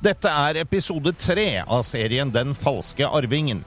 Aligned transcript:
Dette 0.00 0.30
er 0.32 0.56
episode 0.56 1.10
tre 1.20 1.58
av 1.60 1.82
serien 1.84 2.30
Den 2.32 2.54
falske 2.56 3.04
arvingen. 3.04 3.58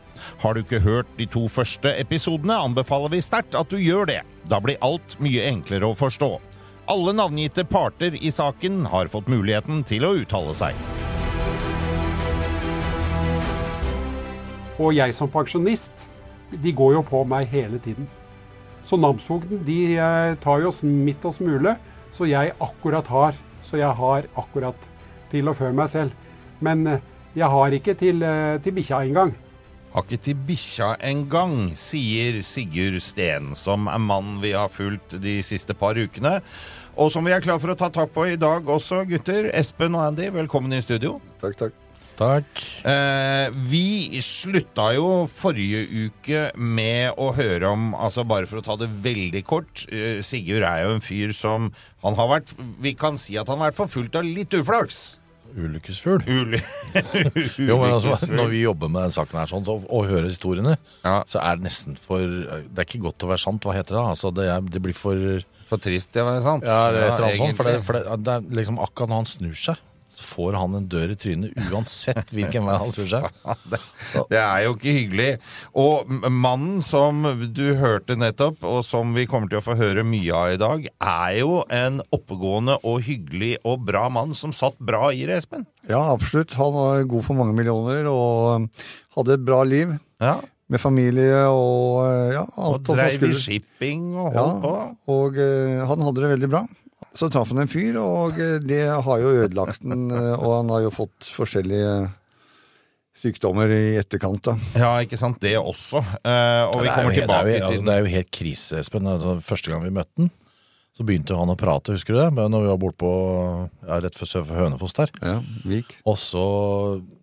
Har 0.41 0.55
du 0.55 0.63
ikke 0.63 0.79
hørt 0.81 1.09
de 1.19 1.27
to 1.29 1.43
første 1.45 1.91
episodene, 2.01 2.55
anbefaler 2.57 3.11
vi 3.13 3.19
sterkt 3.21 3.53
at 3.53 3.69
du 3.69 3.77
gjør 3.77 4.07
det. 4.09 4.15
Da 4.49 4.57
blir 4.57 4.81
alt 4.81 5.13
mye 5.21 5.43
enklere 5.45 5.91
å 5.91 5.97
forstå. 5.99 6.31
Alle 6.89 7.13
navngitte 7.13 7.61
parter 7.69 8.17
i 8.17 8.31
saken 8.33 8.81
har 8.89 9.11
fått 9.13 9.29
muligheten 9.29 9.83
til 9.85 10.07
å 10.07 10.15
uttale 10.23 10.55
seg. 10.57 10.79
Og 14.81 14.89
jeg 14.97 15.13
som 15.13 15.29
pensjonist, 15.29 16.07
de 16.49 16.73
går 16.73 16.95
jo 16.95 17.03
på 17.11 17.21
meg 17.29 17.45
hele 17.53 17.77
tiden. 17.77 18.09
Så 18.89 18.97
namsfogden 18.97 19.61
de 19.69 19.77
eh, 20.01 20.33
tar 20.41 20.65
jo 20.65 20.73
oss 20.73 20.81
midt 20.81 21.29
og 21.29 21.37
smule, 21.37 21.77
så 22.09 22.25
jeg 22.25 22.57
akkurat 22.57 23.13
har. 23.13 23.37
Så 23.61 23.77
jeg 23.77 23.93
har 24.01 24.25
akkurat 24.33 24.89
til 25.33 25.49
og 25.51 25.57
før 25.59 25.73
meg 25.75 25.89
selv. 25.91 26.13
Men 26.63 26.85
eh, 26.87 27.01
jeg 27.35 27.49
har 27.49 27.75
ikke 27.75 27.97
til, 27.97 28.23
eh, 28.23 28.59
til 28.63 28.77
bikkja 28.77 29.01
engang. 29.07 29.33
Har 29.93 30.05
ikke 30.07 30.21
til 30.25 30.39
bikkja 30.47 30.93
engang, 31.05 31.73
sier 31.77 32.39
Sigurd 32.45 32.97
Steen, 33.05 33.51
som 33.57 33.85
er 33.91 34.01
mannen 34.01 34.39
vi 34.41 34.55
har 34.57 34.71
fulgt 34.73 35.19
de 35.21 35.37
siste 35.45 35.75
par 35.77 35.99
ukene. 35.99 36.39
Og 36.97 37.09
som 37.13 37.25
vi 37.25 37.33
er 37.33 37.41
klar 37.41 37.61
for 37.61 37.73
å 37.73 37.77
ta 37.77 37.89
tak 37.93 38.13
på 38.13 38.25
i 38.29 38.39
dag 38.41 38.69
også, 38.69 39.03
gutter. 39.09 39.49
Espen 39.53 39.97
og 39.97 40.07
Andy, 40.07 40.29
velkommen 40.33 40.73
i 40.77 40.81
studio. 40.85 41.19
Takk, 41.41 41.57
takk. 41.61 41.79
Takk. 42.13 42.59
Eh, 42.85 43.47
vi 43.69 44.21
slutta 44.21 44.91
jo 44.93 45.23
forrige 45.29 45.81
uke 45.89 46.43
med 46.53 47.17
å 47.17 47.31
høre 47.33 47.71
om 47.73 47.93
altså 47.97 48.25
Bare 48.29 48.45
for 48.49 48.61
å 48.61 48.65
ta 48.65 48.77
det 48.77 48.91
veldig 49.03 49.41
kort. 49.49 49.87
Eh, 49.89 50.21
Sigurd 50.25 50.65
er 50.67 50.83
jo 50.85 50.93
en 50.93 51.01
fyr 51.01 51.33
som 51.33 51.71
han 52.03 52.17
har 52.19 52.29
vært 52.29 52.53
Vi 52.85 52.93
kan 52.93 53.17
si 53.17 53.37
at 53.41 53.49
han 53.49 53.57
har 53.57 53.71
vært 53.71 53.81
forfulgt 53.81 54.19
av 54.19 54.29
litt 54.29 54.53
uflaks. 54.53 55.01
Ulykkesfugl. 55.57 56.23
Uly 56.39 56.59
Jo, 57.69 57.77
men 57.81 57.93
altså, 57.93 58.15
Når 58.29 58.51
vi 58.51 58.61
jobber 58.63 58.89
med 58.91 59.07
den 59.07 59.15
saken 59.15 59.39
her 59.41 59.51
sånn, 59.51 59.65
og, 59.69 59.85
og 59.93 60.07
hører 60.09 60.29
historiene, 60.29 60.77
Ja. 61.05 61.19
så 61.29 61.41
er 61.43 61.59
det 61.59 61.67
nesten 61.69 61.97
for 61.99 62.21
Det 62.23 62.73
er 62.81 62.87
ikke 62.87 63.03
godt 63.05 63.25
å 63.25 63.31
være 63.33 63.43
sant. 63.45 63.65
Hva 63.67 63.75
heter 63.77 63.97
det? 63.99 64.03
Altså, 64.15 64.31
det, 64.35 64.47
er, 64.49 64.61
det 64.73 64.81
blir 64.83 64.97
for 64.97 65.19
For 65.69 65.81
trist, 65.81 66.13
ja, 66.17 66.25
sant? 66.45 66.65
Ja, 66.67 66.79
det 66.93 67.01
er 67.01 67.07
et 67.07 67.17
eller 67.17 67.27
annet 67.29 67.41
sånt. 67.43 67.57
For, 67.59 67.69
det, 67.69 67.79
for 67.87 67.97
det, 67.99 68.19
det 68.25 68.37
er 68.37 68.47
liksom 68.61 68.79
akkurat 68.83 69.13
når 69.13 69.21
han 69.23 69.29
snur 69.33 69.57
seg, 69.57 69.81
så 70.13 70.23
får 70.27 70.53
han 70.61 70.75
en 70.77 70.85
dør 70.91 71.11
i 71.13 71.17
trynet 71.17 71.55
uansett 71.71 72.29
hvilken 72.35 72.67
vei 72.69 72.75
han 72.77 72.91
snur 72.95 73.07
seg. 73.09 73.27
Det 74.29 74.37
er 74.39 74.59
jo 74.67 74.75
ikke 74.75 74.93
hyggelig. 74.93 75.27
Og 75.83 76.11
mannen 76.29 76.83
som 76.85 77.23
du 77.55 77.63
hørte 77.79 78.15
nettopp, 78.19 78.61
og 78.67 78.83
som 78.85 79.15
vi 79.17 79.25
kommer 79.29 79.49
til 79.49 79.57
å 79.61 79.65
få 79.65 79.75
høre 79.79 80.05
mye 80.05 80.33
av 80.37 80.53
i 80.53 80.61
dag, 80.61 80.85
er 81.01 81.39
jo 81.41 81.63
en 81.73 81.97
oppegående 82.13 82.77
og 82.85 83.01
hyggelig 83.07 83.55
og 83.65 83.83
bra 83.89 84.05
mann 84.13 84.35
som 84.37 84.53
satt 84.53 84.77
bra 84.77 85.09
i 85.13 85.25
det, 85.25 85.41
Espen. 85.41 85.65
Ja, 85.89 86.03
absolutt. 86.13 86.53
Han 86.61 86.73
var 86.77 87.03
god 87.09 87.25
for 87.25 87.39
mange 87.41 87.57
millioner 87.57 88.05
og 88.11 88.63
um, 88.63 88.69
hadde 89.17 89.39
et 89.39 89.47
bra 89.49 89.63
liv 89.67 89.97
Ja. 90.21 90.37
med 90.71 90.79
familie 90.79 91.41
og 91.51 92.03
uh, 92.05 92.29
ja, 92.37 92.45
alt 92.55 92.87
Og 92.87 92.95
dreiv 92.95 93.25
i 93.27 93.33
shipping 93.35 94.13
og 94.15 94.29
Ja, 94.37 94.45
holdt 94.45 94.63
på. 94.63 94.71
og 95.17 95.41
uh, 95.41 95.81
han 95.89 96.05
hadde 96.07 96.21
det 96.23 96.31
veldig 96.37 96.51
bra. 96.53 96.63
Så 97.13 97.29
traff 97.29 97.51
han 97.53 97.61
en 97.61 97.69
fyr, 97.69 97.97
og 98.01 98.39
uh, 98.41 98.57
det 98.63 98.83
har 98.89 99.21
jo 99.21 99.33
ødelagt 99.43 99.83
den, 99.85 100.07
uh, 100.11 100.33
og 100.39 100.49
han 100.63 100.71
har 100.73 100.85
jo 100.87 100.93
fått 100.93 101.27
forskjellige 101.35 102.09
sykdommer 103.23 103.69
i 103.71 103.95
etterkant. 104.01 104.41
da. 104.43 104.55
Ja, 104.75 104.93
ikke 105.05 105.19
sant. 105.19 105.37
Det 105.43 105.53
også. 105.59 106.01
Eh, 106.01 106.63
og 106.65 106.79
vi 106.81 106.87
Det 106.87 106.89
er, 106.89 106.95
kommer 106.97 107.13
helt- 107.13 107.13
det, 107.13 107.21
tilbake 107.21 107.43
er 107.43 107.51
jo, 107.53 107.59
til 107.59 107.67
altså, 107.69 107.85
det 107.85 107.93
er 107.93 107.99
jo 108.01 108.13
helt 108.17 108.31
krise, 108.33 108.79
Espen. 108.81 109.07
Altså, 109.07 109.35
første 109.45 109.71
gang 109.71 109.83
vi 109.85 109.91
møtte 109.93 110.17
den, 110.17 110.31
så 110.97 111.05
begynte 111.07 111.37
han 111.37 111.53
å 111.53 111.55
prate, 111.57 111.93
husker 111.95 112.13
du 112.17 112.19
det? 112.19 112.33
Men 112.33 112.51
Når 112.51 112.65
vi 112.65 112.71
var 112.73 112.81
bortpå 112.81 113.11
ja, 113.87 113.99
rett 114.03 114.17
før 114.17 114.29
sør 114.33 114.43
for 114.49 114.59
Hønefoss 114.63 114.97
der. 114.97 115.13
Ja, 115.21 115.37
Vik. 115.69 115.95
Og 116.09 116.17
så, 116.19 116.43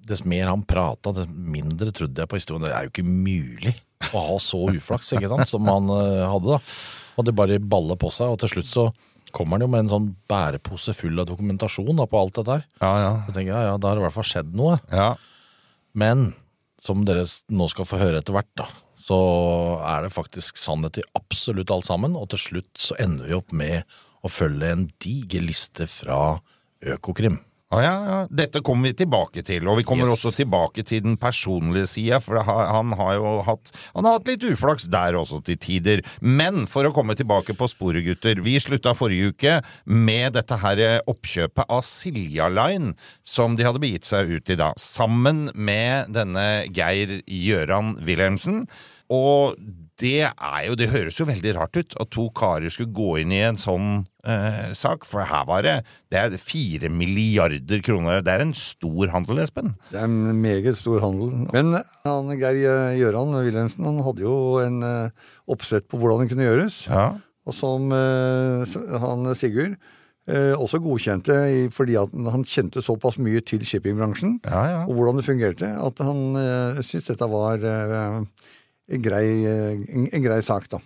dess 0.06 0.24
mer 0.24 0.48
han 0.48 0.62
prata, 0.62 1.12
dess 1.12 1.28
mindre 1.28 1.92
trodde 1.92 2.22
jeg 2.22 2.30
på 2.30 2.38
historien. 2.38 2.64
Det 2.64 2.72
er 2.72 2.86
jo 2.86 2.94
ikke 2.94 3.06
mulig 3.10 3.74
å 4.14 4.24
ha 4.30 4.38
så 4.40 4.62
uflaks 4.70 5.12
ikke 5.18 5.28
sant, 5.28 5.50
som 5.50 5.68
han 5.68 5.90
uh, 5.90 6.24
hadde. 6.32 6.56
da. 6.56 6.58
Og 7.18 7.26
det 7.28 7.36
bare 7.36 7.60
baller 7.60 7.98
på 8.00 8.08
seg, 8.14 8.30
og 8.32 8.40
til 8.40 8.54
slutt 8.54 8.70
så 8.70 8.88
kommer 9.36 9.56
han 9.58 9.64
jo 9.66 9.70
med 9.72 9.84
en 9.84 9.92
sånn 9.92 10.08
bærepose 10.30 10.94
full 10.98 11.18
av 11.22 11.26
dokumentasjon 11.30 11.96
da, 11.98 12.06
på 12.10 12.20
alt 12.20 12.36
dette 12.38 12.58
her. 12.58 12.68
Ja, 12.82 12.92
ja. 13.02 13.10
Så 13.26 13.34
tenker 13.36 13.54
jeg, 13.54 13.66
ja, 13.70 13.76
Da 13.80 13.88
har 13.90 13.98
det 13.98 14.04
i 14.04 14.06
hvert 14.08 14.18
fall 14.18 14.30
skjedd 14.30 14.54
noe. 14.58 14.78
ja. 14.92 15.10
Men 15.92 16.32
som 16.80 17.02
dere 17.04 17.26
nå 17.52 17.66
skal 17.68 17.84
få 17.84 17.98
høre 18.00 18.20
etter 18.22 18.32
hvert, 18.32 18.48
da, 18.56 18.64
så 18.96 19.16
er 19.84 20.06
det 20.06 20.14
faktisk 20.14 20.56
sannhet 20.56 21.00
i 21.02 21.04
absolutt 21.18 21.72
alt 21.74 21.88
sammen. 21.88 22.14
Og 22.16 22.30
til 22.32 22.40
slutt 22.40 22.70
så 22.78 22.96
ender 23.02 23.26
vi 23.28 23.36
opp 23.36 23.52
med 23.52 23.82
å 24.24 24.30
følge 24.32 24.70
en 24.70 24.86
diger 25.02 25.42
liste 25.44 25.84
fra 25.90 26.38
Økokrim. 26.80 27.36
Ja, 27.70 27.78
ja, 27.84 27.98
ja. 28.10 28.20
Dette 28.34 28.58
kommer 28.66 28.90
vi 28.90 28.96
tilbake 29.04 29.44
til, 29.46 29.68
og 29.70 29.76
vi 29.78 29.84
kommer 29.86 30.08
Yes. 30.08 30.16
også 30.24 30.32
tilbake 30.34 30.82
til 30.82 31.04
den 31.04 31.16
personlige 31.16 31.86
sida, 31.86 32.18
for 32.18 32.42
han 32.42 32.90
har 32.98 33.12
jo 33.14 33.42
hatt 33.46 33.70
Han 33.94 34.04
har 34.04 34.18
hatt 34.18 34.26
litt 34.26 34.42
uflaks 34.42 34.88
der 34.90 35.14
også 35.14 35.38
til 35.44 35.56
tider. 35.56 36.02
Men 36.20 36.66
for 36.66 36.82
å 36.84 36.92
komme 36.92 37.14
tilbake 37.14 37.54
på 37.54 37.68
sporet, 37.70 38.02
gutter. 38.04 38.42
Vi 38.42 38.56
slutta 38.58 38.90
forrige 38.94 39.30
uke 39.30 39.62
med 39.86 40.32
dette 40.32 40.58
her 40.58 41.00
oppkjøpet 41.06 41.64
av 41.68 41.82
Silja 41.82 42.48
Line, 42.50 42.94
som 43.22 43.54
de 43.54 43.62
hadde 43.64 43.78
begitt 43.82 44.04
seg 44.04 44.28
ut 44.30 44.50
i 44.50 44.56
da, 44.56 44.72
sammen 44.76 45.50
med 45.54 46.10
denne 46.12 46.66
Geir 46.74 47.22
Gjøran 47.26 47.96
Wilhelmsen. 48.02 48.66
Og 49.10 49.56
det 50.00 50.30
er 50.30 50.62
jo 50.66 50.76
Det 50.78 50.88
høres 50.92 51.18
jo 51.20 51.26
veldig 51.28 51.52
rart 51.56 51.76
ut 51.76 51.94
at 52.00 52.10
to 52.14 52.26
karer 52.36 52.72
skulle 52.72 52.92
gå 52.96 53.20
inn 53.22 53.34
i 53.34 53.42
en 53.44 53.58
sånn 53.60 54.04
eh, 54.24 54.72
sak, 54.76 55.04
for 55.08 55.26
her 55.28 55.46
var 55.48 55.64
det 55.66 55.76
Det 56.12 56.18
er 56.20 56.36
fire 56.40 56.90
milliarder 56.92 57.82
kroner. 57.84 58.22
Det 58.24 58.32
er 58.32 58.44
en 58.44 58.54
stor 58.56 59.12
handel, 59.14 59.42
Espen. 59.44 59.74
Det 59.92 60.00
er 60.00 60.08
en 60.08 60.40
meget 60.40 60.78
stor 60.80 61.02
handel. 61.04 61.34
Men 61.52 61.76
han, 62.04 62.34
Geir 62.40 62.96
Gjøran 62.98 63.36
Wilhelmsen 63.38 63.88
han 63.88 64.02
hadde 64.06 64.24
jo 64.24 64.36
en 64.64 64.82
eh, 64.86 65.32
oppsett 65.50 65.88
på 65.90 66.00
hvordan 66.00 66.24
det 66.24 66.32
kunne 66.32 66.48
gjøres. 66.48 66.84
Ja. 66.90 67.08
Og 67.48 67.56
som 67.56 67.90
eh, 67.96 68.76
han 69.02 69.32
Sigurd 69.38 69.76
eh, 70.30 70.54
også 70.54 70.80
godkjente 70.84 71.36
fordi 71.74 71.96
han 71.98 72.46
kjente 72.46 72.84
såpass 72.84 73.18
mye 73.22 73.42
til 73.44 73.64
shippingbransjen 73.66 74.38
Ja, 74.46 74.62
ja. 74.68 74.80
og 74.86 74.96
hvordan 74.96 75.20
det 75.20 75.26
fungerte, 75.26 75.70
at 75.80 76.02
han 76.04 76.24
syntes 76.84 77.08
dette 77.12 77.30
var 77.32 77.64
eh, 77.64 78.20
grei, 78.98 79.26
en, 79.46 80.08
en 80.10 80.24
grei 80.24 80.40
sak, 80.42 80.66
da. 80.72 80.80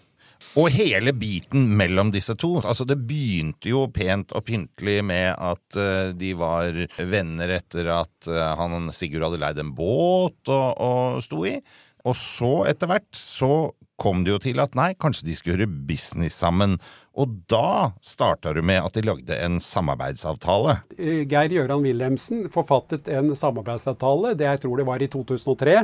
Og 0.61 0.69
hele 0.71 1.15
biten 1.17 1.65
mellom 1.79 2.13
disse 2.15 2.37
to. 2.39 2.59
Altså 2.61 2.85
Det 2.87 2.99
begynte 3.09 3.71
jo 3.73 3.87
pent 3.95 4.35
og 4.37 4.45
pyntelig 4.47 5.01
med 5.07 5.33
at 5.33 5.79
uh, 5.79 6.13
de 6.15 6.35
var 6.39 6.77
venner 7.11 7.57
etter 7.57 7.89
at 7.97 8.29
uh, 8.29 8.53
han 8.61 8.91
Sigurd 8.95 9.29
hadde 9.29 9.41
leid 9.43 9.63
en 9.63 9.73
båt 9.75 10.53
og, 10.53 10.69
og 10.79 11.25
sto 11.25 11.43
i. 11.49 11.57
Og 12.05 12.15
så, 12.19 12.53
etter 12.69 12.91
hvert, 12.91 13.09
så 13.17 13.73
kom 14.01 14.25
det 14.27 14.35
jo 14.35 14.41
til 14.43 14.61
at 14.63 14.75
nei, 14.77 14.91
kanskje 15.01 15.29
de 15.29 15.37
skulle 15.39 15.57
gjøre 15.57 15.87
business 15.89 16.37
sammen. 16.43 16.77
Og 17.17 17.31
da 17.51 17.95
starta 18.05 18.53
du 18.55 18.61
med 18.67 18.83
at 18.83 18.97
de 18.97 19.05
lagde 19.07 19.39
en 19.39 19.61
samarbeidsavtale. 19.63 20.81
Eh, 20.99 21.23
Geir 21.31 21.55
Gjøran 21.55 21.85
Wilhelmsen 21.87 22.49
forfattet 22.53 23.09
en 23.09 23.33
samarbeidsavtale, 23.39 24.35
det 24.39 24.49
jeg 24.49 24.65
tror 24.65 24.81
det 24.81 24.89
var 24.91 25.05
i 25.05 25.09
2003, 25.11 25.79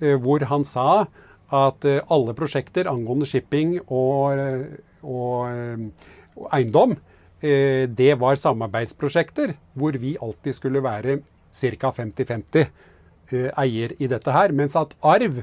eh, 0.00 0.16
hvor 0.22 0.46
han 0.48 0.64
sa 0.66 1.04
at 1.52 1.84
eh, 1.84 2.00
alle 2.12 2.34
prosjekter 2.36 2.88
angående 2.90 3.28
shipping 3.28 3.76
og, 3.82 4.38
eh, 4.38 4.64
og, 5.02 5.50
eh, 5.52 6.12
og 6.38 6.52
eiendom, 6.56 6.96
det 7.42 8.12
var 8.20 8.36
samarbeidsprosjekter 8.38 9.56
hvor 9.74 9.96
vi 9.98 10.12
alltid 10.22 10.54
skulle 10.54 10.78
være 10.78 11.16
ca. 11.50 11.88
50-50 11.90 12.60
eh, 12.62 13.48
eier 13.58 13.96
i 13.98 14.06
dette 14.06 14.30
her, 14.30 14.54
mens 14.54 14.76
at 14.78 14.94
arv 15.02 15.40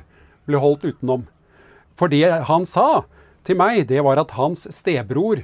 ble 0.48 0.62
holdt 0.64 0.86
utenom. 0.88 1.26
For 2.00 2.08
det 2.08 2.24
han 2.48 2.64
sa 2.64 3.04
til 3.44 3.60
meg, 3.60 3.84
det 3.92 4.00
var 4.08 4.22
at 4.24 4.32
hans 4.40 4.64
stebror 4.72 5.44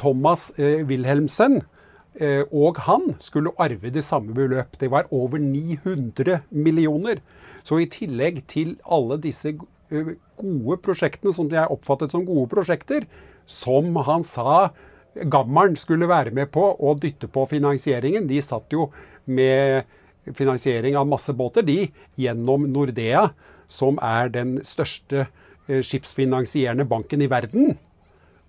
Thomas 0.00 0.48
Wilhelmsen 0.58 1.60
og 2.50 2.80
han 2.82 3.12
skulle 3.22 3.52
arve 3.60 3.92
det 3.94 4.02
samme 4.02 4.34
beløp. 4.34 4.80
Det 4.80 4.90
var 4.90 5.06
over 5.14 5.38
900 5.38 6.40
millioner. 6.50 7.20
Så 7.62 7.78
i 7.78 7.86
tillegg 7.86 8.42
til 8.50 8.78
alle 8.82 9.20
disse 9.22 9.52
gode 9.90 10.78
prosjektene 10.84 11.32
som 11.34 11.48
jeg 11.52 11.70
oppfattet 11.72 12.12
som 12.14 12.26
gode 12.28 12.48
prosjekter, 12.52 13.06
som 13.48 13.94
han 14.08 14.22
sa 14.26 14.70
Gammelen 15.18 15.74
skulle 15.80 16.06
være 16.06 16.30
med 16.36 16.50
på 16.54 16.62
å 16.78 16.92
dytte 17.00 17.26
på 17.32 17.46
finansieringen. 17.50 18.28
De 18.30 18.38
satt 18.44 18.70
jo 18.70 18.90
med 19.26 19.88
finansiering 20.36 20.94
av 21.00 21.08
masse 21.08 21.32
båter, 21.34 21.64
de, 21.66 21.88
gjennom 22.20 22.66
Nordea, 22.70 23.30
som 23.72 23.98
er 24.04 24.28
den 24.30 24.58
største 24.64 25.24
eh, 25.24 25.80
skipsfinansierende 25.82 26.84
banken 26.86 27.24
i 27.24 27.30
verden. 27.32 27.72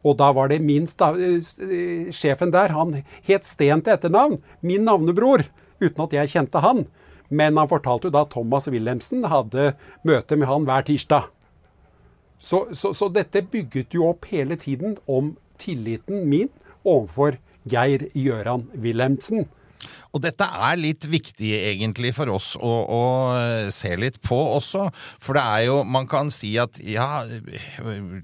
Og 0.05 0.17
da 0.19 0.29
var 0.35 0.51
det 0.51 0.59
min 0.61 0.85
sta 0.87 1.13
eh, 1.17 1.39
s- 1.39 1.57
eh, 1.63 2.11
sjefen 2.13 2.51
der, 2.53 2.75
han 2.75 2.99
het 3.27 3.47
Sten 3.47 3.81
til 3.81 3.95
etternavn, 3.95 4.37
min 4.61 4.85
navnebror, 4.85 5.47
uten 5.81 6.05
at 6.05 6.13
jeg 6.19 6.33
kjente 6.35 6.61
han. 6.63 6.83
Men 7.29 7.57
han 7.57 7.69
fortalte 7.69 8.09
jo 8.09 8.15
da 8.15 8.23
at 8.25 8.33
Thomas 8.33 8.67
Wilhelmsen 8.71 9.27
hadde 9.29 9.73
møte 10.07 10.37
med 10.39 10.49
han 10.49 10.65
hver 10.65 10.87
tirsdag. 10.87 11.29
Så, 12.39 12.65
så, 12.73 12.93
så 12.95 13.09
dette 13.11 13.43
bygget 13.51 13.93
jo 13.93 14.07
opp 14.09 14.29
hele 14.31 14.55
tiden 14.59 14.97
om 15.07 15.33
tilliten 15.59 16.25
min 16.31 16.49
overfor 16.87 17.37
Geir 17.69 18.07
Gjøran 18.15 18.69
Wilhelmsen. 18.73 19.45
Og 20.13 20.23
dette 20.23 20.45
er 20.45 20.79
litt 20.79 21.05
viktig 21.09 21.51
egentlig 21.55 22.11
for 22.17 22.31
oss 22.33 22.51
å, 22.57 22.71
å 22.83 23.01
se 23.73 23.93
litt 23.99 24.19
på 24.25 24.37
også. 24.57 24.87
For 25.21 25.37
det 25.37 25.43
er 25.43 25.65
jo, 25.69 25.79
man 25.87 26.09
kan 26.09 26.31
si 26.33 26.55
at 26.61 26.79
ja, 26.83 27.23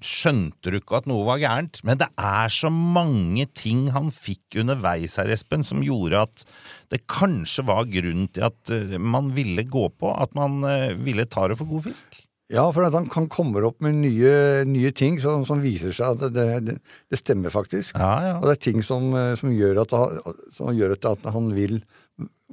skjønte 0.01 0.73
du 0.73 0.79
ikke 0.79 1.01
at 1.01 1.09
noe 1.09 1.27
var 1.27 1.41
gærent? 1.43 1.81
Men 1.87 2.01
det 2.01 2.09
er 2.19 2.51
så 2.53 2.71
mange 2.73 3.47
ting 3.55 3.87
han 3.95 4.11
fikk 4.13 4.59
underveis 4.63 5.19
her, 5.21 5.31
Espen, 5.35 5.65
som 5.67 5.83
gjorde 5.85 6.25
at 6.27 6.45
det 6.93 7.05
kanskje 7.11 7.65
var 7.67 7.87
grunnen 7.89 8.29
til 8.33 8.47
at 8.47 8.73
eh, 8.73 8.97
man 9.01 9.31
ville 9.35 9.65
gå 9.67 9.87
på, 9.99 10.11
at 10.11 10.35
man 10.37 10.61
eh, 10.69 10.93
ville 10.97 11.27
ta 11.29 11.47
det 11.49 11.59
for 11.59 11.69
god 11.69 11.87
fisk. 11.89 12.25
Ja, 12.53 12.67
for 12.71 12.85
han 12.85 13.07
kan 13.09 13.25
kommer 13.27 13.65
opp 13.65 13.79
med 13.81 13.95
nye, 14.03 14.63
nye 14.69 14.91
ting 14.93 15.15
som, 15.19 15.45
som 15.49 15.63
viser 15.63 15.95
seg 15.97 16.13
at 16.21 16.33
det, 16.35 16.45
det, 16.67 16.75
det 17.09 17.17
stemmer 17.17 17.49
faktisk. 17.49 17.95
Ja, 17.97 18.11
ja. 18.21 18.33
Og 18.37 18.45
det 18.51 18.57
er 18.59 18.63
ting 18.67 18.83
som, 18.85 19.07
eh, 19.17 19.33
som, 19.39 19.49
gjør, 19.49 19.81
at, 19.81 19.95
han- 19.97 20.35
som 20.53 20.69
gjør 20.77 20.93
at 20.93 21.05
at 21.15 21.25
han 21.33 21.49
vil 21.57 21.79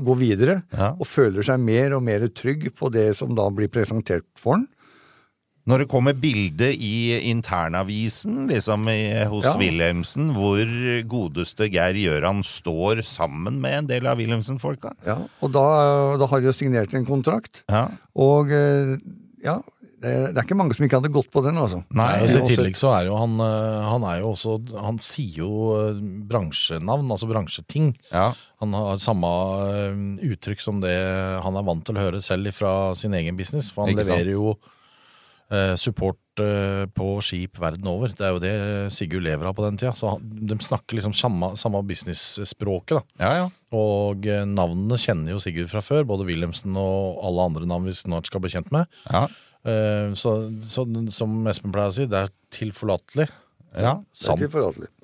gå 0.03 0.15
videre, 0.17 0.63
Ja. 0.73 0.95
og 0.97 1.05
føler 1.07 1.45
seg 1.45 1.61
mer 1.61 1.93
og 1.99 2.03
mer 2.03 2.25
trygg 2.33 2.71
på 2.75 2.89
det 2.91 3.11
som 3.19 3.35
da 3.37 3.51
blir 3.53 3.69
presentert 3.69 4.25
for 4.41 4.57
han. 4.57 4.65
Når 5.69 5.79
det 5.85 5.89
kommer 5.93 6.17
bilde 6.19 6.73
i 6.75 7.21
internavisen 7.31 8.49
liksom 8.51 8.89
i, 8.91 9.25
hos 9.31 9.45
Ja. 9.45 9.53
Wilhelmsen, 9.61 10.33
hvor 10.35 10.65
godeste 11.07 11.69
Geir 11.71 11.95
Gjøran 12.01 12.41
står 12.43 13.05
sammen 13.07 13.61
med 13.63 13.77
en 13.79 13.87
del 13.93 14.09
av 14.11 14.17
Wilhelmsen-folka. 14.19 14.95
Ja, 15.07 15.21
og 15.41 15.53
da, 15.55 16.17
da 16.19 16.27
har 16.33 16.41
de 16.43 16.49
jo 16.51 16.57
signert 16.57 16.95
en 16.99 17.07
kontrakt, 17.07 17.63
Ja. 17.71 17.91
og 18.17 18.51
eh, 18.51 18.97
ja, 19.45 19.61
det, 20.03 20.13
det 20.35 20.41
er 20.41 20.45
ikke 20.47 20.57
mange 20.59 20.75
som 20.77 20.85
ikke 20.85 20.99
hadde 20.99 21.13
gått 21.15 21.31
på 21.33 21.43
den, 21.47 21.57
altså. 21.63 21.79
Nei, 21.95 22.09
altså, 22.25 22.41
I 22.43 22.51
tillegg 22.51 22.77
så 22.79 22.91
er 22.97 23.07
jo 23.07 23.15
han 23.21 23.37
eh, 23.41 23.85
Han 23.87 24.05
er 24.09 24.19
jo 24.21 24.33
også 24.33 24.57
Han 24.83 24.99
sier 25.03 25.39
jo 25.45 25.51
eh, 25.79 26.01
bransjenavn, 26.33 27.07
altså 27.15 27.31
bransjeting. 27.31 27.93
ja. 28.11 28.33
Han 28.63 28.75
har 28.79 29.01
samme 29.03 29.27
eh, 29.73 30.03
uttrykk 30.35 30.61
som 30.63 30.83
det 30.83 30.93
han 31.43 31.57
er 31.59 31.65
vant 31.67 31.83
til 31.87 31.97
å 31.99 32.03
høre 32.05 32.21
selv 32.23 32.53
fra 32.55 32.93
sin 32.99 33.15
egen 33.19 33.35
business. 33.39 33.73
For 33.75 33.83
han 33.87 33.91
Ikke 33.95 34.05
sant? 34.07 34.21
leverer 34.21 34.37
jo 34.37 34.53
eh, 35.51 35.75
support 35.81 36.19
på 36.97 37.07
skip 37.21 37.59
verden 37.61 37.85
over. 37.91 38.09
Det 38.17 38.25
er 38.25 38.31
jo 38.33 38.39
det 38.41 38.53
Sigurd 38.97 39.27
lever 39.27 39.51
av 39.51 39.53
på 39.59 39.67
den 39.67 39.77
tida. 39.77 39.91
Så 39.99 40.15
de 40.23 40.57
snakker 40.65 40.97
liksom 40.97 41.13
samme, 41.19 41.51
samme 41.61 41.83
business-språket. 41.85 43.03
ja, 43.21 43.33
ja. 43.43 43.49
Og 43.77 44.25
navnene 44.49 44.97
kjenner 45.01 45.35
jo 45.35 45.43
Sigurd 45.45 45.69
fra 45.73 45.83
før, 45.85 46.07
både 46.09 46.25
Wilhelmsen 46.31 46.73
og 46.81 47.21
alle 47.27 47.45
andre 47.51 47.69
navn 47.69 47.85
vi 47.91 47.93
snart 47.99 48.31
skal 48.31 48.41
bli 48.45 48.53
kjent 48.55 48.71
med. 48.73 48.89
ja. 49.13 49.27
Eh, 49.65 50.13
Så, 50.19 50.35
så 50.61 50.87
som 51.15 51.47
Espen 51.47 51.73
pleier 51.75 51.93
å 51.93 51.97
si, 51.97 52.09
det 52.11 52.27
er 52.27 52.35
tilforlatelig. 52.51 53.29
Ja, 53.73 53.81
Det 53.81 53.89
er 53.89 54.01
Sant. 54.13 54.41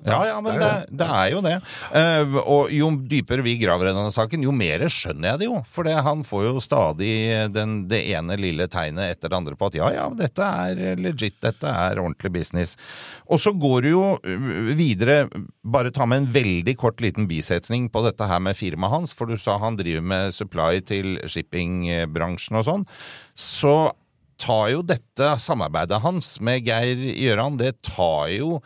Ja, 0.05 0.17
ja, 0.27 0.35
men 0.45 0.59
det, 0.61 0.67
det 0.93 1.05
er 1.09 1.29
jo 1.33 1.39
det. 1.41 1.55
Uh, 1.89 2.35
og 2.43 2.69
jo 2.71 2.91
dypere 3.09 3.41
vi 3.41 3.55
graver 3.57 3.89
i 3.89 3.93
denne 3.95 4.11
saken, 4.13 4.43
jo 4.45 4.53
mer 4.53 4.83
skjønner 4.93 5.31
jeg 5.31 5.39
det 5.41 5.47
jo. 5.47 5.61
For 5.65 5.87
det, 5.87 5.95
han 6.05 6.21
får 6.27 6.43
jo 6.45 6.61
stadig 6.61 7.09
den, 7.55 7.87
det 7.89 8.03
ene 8.13 8.37
lille 8.37 8.67
tegnet 8.69 9.15
etter 9.15 9.31
det 9.33 9.39
andre 9.39 9.57
på 9.57 9.71
at 9.71 9.77
ja, 9.79 9.89
ja, 9.95 10.05
dette 10.13 10.45
er 10.45 11.01
legit, 11.01 11.39
dette 11.41 11.65
er 11.65 11.97
ordentlig 11.97 12.31
business. 12.37 12.75
Og 13.25 13.41
så 13.41 13.55
går 13.57 13.87
du 13.87 13.89
jo 13.89 14.05
videre, 14.77 15.23
bare 15.65 15.89
ta 15.95 16.05
med 16.05 16.23
en 16.23 16.29
veldig 16.37 16.75
kort 16.77 17.01
liten 17.01 17.25
bisetning 17.29 17.89
på 17.89 18.05
dette 18.05 18.29
her 18.29 18.43
med 18.43 18.57
firmaet 18.59 18.93
hans, 18.93 19.15
for 19.17 19.25
du 19.25 19.39
sa 19.41 19.57
han 19.63 19.81
driver 19.81 20.05
med 20.13 20.35
supply 20.37 20.77
til 20.85 21.17
shippingbransjen 21.25 22.61
og 22.61 22.69
sånn. 22.69 22.85
Så 23.33 23.73
tar 24.39 24.69
jo 24.73 24.83
dette 24.85 25.33
samarbeidet 25.41 26.01
hans 26.03 26.37
med 26.43 26.67
Geir 26.67 26.99
Gjøran, 27.13 27.59
det 27.59 27.79
tar 27.85 28.29
jo 28.33 28.59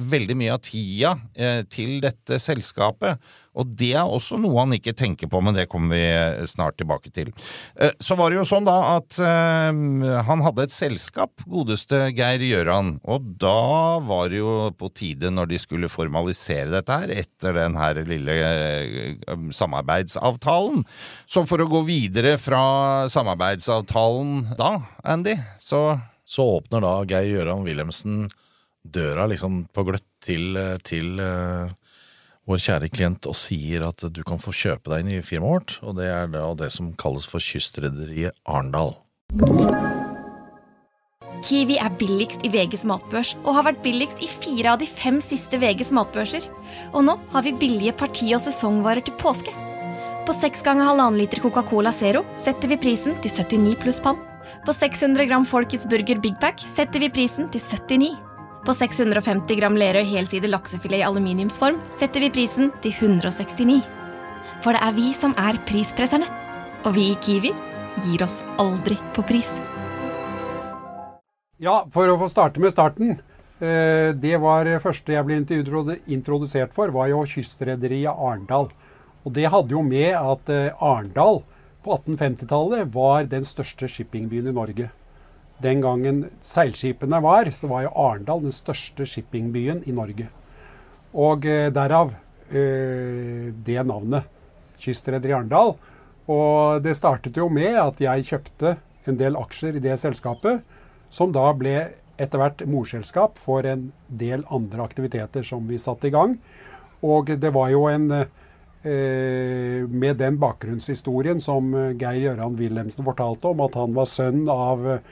veldig 0.00 0.34
mye 0.38 0.54
av 0.54 0.62
tida 0.64 1.16
eh, 1.36 1.62
til 1.68 2.00
dette 2.02 2.38
selskapet. 2.40 3.20
Og 3.52 3.68
det 3.76 3.90
er 4.00 4.08
også 4.08 4.38
noe 4.40 4.62
han 4.62 4.72
ikke 4.72 4.94
tenker 4.96 5.28
på, 5.28 5.40
men 5.44 5.52
det 5.52 5.66
kommer 5.68 5.92
vi 5.92 6.46
snart 6.48 6.78
tilbake 6.80 7.12
til. 7.12 7.28
Eh, 7.76 7.92
så 8.00 8.16
var 8.16 8.32
det 8.32 8.38
jo 8.40 8.46
sånn 8.48 8.64
da 8.64 8.76
at 8.94 9.18
eh, 9.20 9.68
han 10.28 10.44
hadde 10.46 10.64
et 10.64 10.74
selskap, 10.74 11.44
godeste 11.44 12.06
Geir 12.16 12.40
Gjøran, 12.46 12.94
og 13.04 13.34
da 13.42 14.00
var 14.08 14.32
det 14.32 14.40
jo 14.40 14.70
på 14.78 14.88
tide 14.96 15.32
når 15.32 15.52
de 15.52 15.60
skulle 15.60 15.92
formalisere 15.92 16.70
dette 16.72 17.00
her, 17.02 17.12
etter 17.12 17.60
den 17.60 17.76
her 17.76 18.00
lille 18.08 18.38
eh, 18.40 19.36
samarbeidsavtalen. 19.52 20.86
Så 21.28 21.44
for 21.48 21.60
å 21.60 21.68
gå 21.68 21.84
videre 21.88 22.38
fra 22.40 22.64
samarbeidsavtalen 23.12 24.54
da, 24.56 24.78
Andy, 25.04 25.36
så 25.60 26.00
Så 26.32 26.44
åpner 26.48 26.80
da 26.80 26.92
Geir 27.04 27.26
Gjøran 27.28 27.64
Wilhelmsen 27.66 28.28
døra 28.82 29.28
liksom 29.30 29.64
på 29.72 29.84
gløtt 29.86 30.06
til, 30.22 30.58
til 30.86 31.20
uh, 31.22 31.70
vår 32.48 32.62
kjære 32.62 32.90
klient 32.92 33.28
og 33.30 33.38
sier 33.38 33.86
at 33.86 34.02
du 34.10 34.22
kan 34.26 34.42
få 34.42 34.54
kjøpe 34.54 34.90
deg 34.90 35.04
inn 35.04 35.14
i 35.18 35.24
firmaet 35.24 35.52
vårt, 35.52 35.76
og 35.86 35.98
det 36.00 36.10
er 36.10 36.30
da 36.32 36.48
det 36.58 36.72
som 36.74 36.92
kalles 36.98 37.28
for 37.30 37.42
Kystrederiet 37.42 38.34
Arendal. 38.42 38.96
Kiwi 41.42 41.74
er 41.82 41.90
billigst 41.98 42.44
i 42.46 42.50
VGs 42.52 42.84
matbørs 42.86 43.32
og 43.42 43.56
har 43.56 43.66
vært 43.66 43.82
billigst 43.82 44.20
i 44.22 44.28
fire 44.30 44.74
av 44.74 44.82
de 44.82 44.86
fem 44.86 45.18
siste 45.24 45.58
VGs 45.58 45.90
matbørser. 45.94 46.46
Og 46.94 47.02
nå 47.08 47.16
har 47.32 47.46
vi 47.46 47.54
billige 47.58 47.94
parti- 47.98 48.30
og 48.36 48.42
sesongvarer 48.44 49.02
til 49.06 49.16
påske. 49.18 49.54
På 50.22 50.34
6 50.36 50.62
ganger 50.62 50.86
halvannen 50.86 51.18
liter 51.18 51.42
Coca-Cola 51.42 51.90
Zero 51.90 52.22
setter 52.38 52.70
vi 52.70 52.78
prisen 52.84 53.18
til 53.24 53.34
79 53.34 53.80
pluss 53.82 53.98
pann. 54.02 54.20
På 54.62 54.74
600 54.74 55.26
gram 55.26 55.46
Folkets 55.48 55.88
Burger 55.90 56.22
Big 56.22 56.38
Pack 56.38 56.62
setter 56.62 57.02
vi 57.02 57.10
prisen 57.10 57.50
til 57.50 57.64
79. 57.64 58.31
På 58.62 58.70
650 58.74 59.56
gram 59.58 59.74
Lerøy 59.74 60.04
helside 60.06 60.46
laksefilet 60.46 61.00
i 61.00 61.06
aluminiumsform 61.06 61.80
setter 61.90 62.22
vi 62.22 62.30
prisen 62.30 62.68
til 62.84 62.94
169. 62.94 63.80
For 64.62 64.76
det 64.76 64.82
er 64.86 64.94
vi 64.94 65.08
som 65.18 65.34
er 65.34 65.58
prispresserne. 65.66 66.28
Og 66.86 66.94
vi 66.94 67.08
i 67.10 67.18
Kiwi 67.22 67.50
gir 68.04 68.22
oss 68.22 68.38
aldri 68.62 68.94
på 69.16 69.24
pris. 69.26 69.56
Ja, 71.62 71.82
for 71.94 72.10
å 72.10 72.16
få 72.18 72.30
starte 72.30 72.62
med 72.62 72.74
starten. 72.74 73.16
Eh, 73.62 74.14
det 74.14 74.38
var 74.42 74.66
det 74.66 74.80
første 74.82 75.14
jeg 75.14 75.26
ble 75.26 75.40
introdusert 75.42 76.74
for, 76.74 76.94
var 76.94 77.10
jo 77.10 77.26
kystrederiet 77.26 78.14
Arendal. 78.14 78.70
Og 79.22 79.34
det 79.34 79.50
hadde 79.50 79.74
jo 79.74 79.82
med 79.86 80.14
at 80.18 80.54
eh, 80.54 80.70
Arendal 80.78 81.42
på 81.82 81.98
1850-tallet 81.98 82.90
var 82.94 83.26
den 83.30 83.46
største 83.46 83.90
shippingbyen 83.90 84.50
i 84.50 84.54
Norge. 84.54 84.90
Den 85.62 85.82
gangen 85.84 86.24
seilskipene 86.44 87.20
var, 87.24 87.50
så 87.54 87.70
var 87.70 87.86
jo 87.86 87.94
Arendal 88.04 88.44
den 88.44 88.54
største 88.54 89.06
shippingbyen 89.08 89.82
i 89.88 89.94
Norge. 89.96 90.28
Og 91.12 91.46
eh, 91.46 91.70
derav 91.74 92.14
eh, 92.50 93.50
det 93.52 93.80
navnet. 93.88 94.28
Kystrederi 94.82 95.34
Arendal. 95.36 95.76
Og 96.30 96.82
det 96.82 96.96
startet 96.98 97.38
jo 97.38 97.48
med 97.52 97.76
at 97.80 98.00
jeg 98.02 98.28
kjøpte 98.28 98.76
en 99.10 99.18
del 99.18 99.36
aksjer 99.38 99.78
i 99.78 99.82
det 99.82 99.96
selskapet, 100.00 100.62
som 101.12 101.32
da 101.34 101.48
ble 101.56 101.74
etter 102.20 102.40
hvert 102.40 102.62
morselskap 102.68 103.40
for 103.40 103.66
en 103.66 103.88
del 104.08 104.44
andre 104.52 104.84
aktiviteter 104.84 105.44
som 105.46 105.66
vi 105.68 105.80
satte 105.80 106.08
i 106.08 106.14
gang. 106.14 106.36
Og 107.02 107.32
det 107.42 107.50
var 107.54 107.72
jo 107.72 107.88
en 107.90 108.06
eh, 108.12 109.82
Med 109.88 110.16
den 110.18 110.38
bakgrunnshistorien 110.38 111.40
som 111.42 111.74
eh, 111.74 111.96
Geir 111.98 112.20
Gøran 112.28 112.58
Wilhelmsen 112.58 113.06
fortalte 113.06 113.50
om, 113.50 113.62
at 113.66 113.74
han 113.78 113.94
var 113.94 114.06
sønn 114.10 114.46
av 114.50 114.86
eh, 114.86 115.02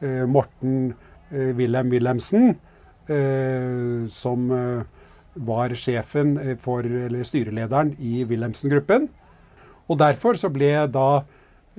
Morten 0.00 0.94
eh, 1.30 1.52
Wilhelm 1.56 1.90
Wilhelmsen, 1.90 2.54
eh, 3.06 4.08
som 4.08 4.50
eh, 4.50 4.82
var 5.34 5.74
sjefen 5.78 6.34
for, 6.60 6.84
eller 6.84 7.24
styrelederen 7.24 7.94
i 7.98 8.24
Wilhelmsen-gruppen. 8.24 9.08
Og 9.90 9.98
derfor 9.98 10.38
så 10.38 10.50
ble 10.52 10.72
da 10.92 11.22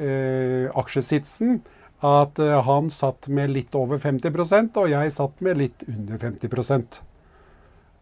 aksjesitsen 0.02 1.60
at 2.02 2.40
han 2.66 2.88
satt 2.90 3.28
med 3.30 3.52
litt 3.52 3.76
over 3.78 4.00
50% 4.02 4.80
og 4.80 4.88
jeg 4.90 5.12
satt 5.14 5.44
med 5.46 5.60
litt 5.60 5.84
under 5.84 6.18
50% 6.18 7.02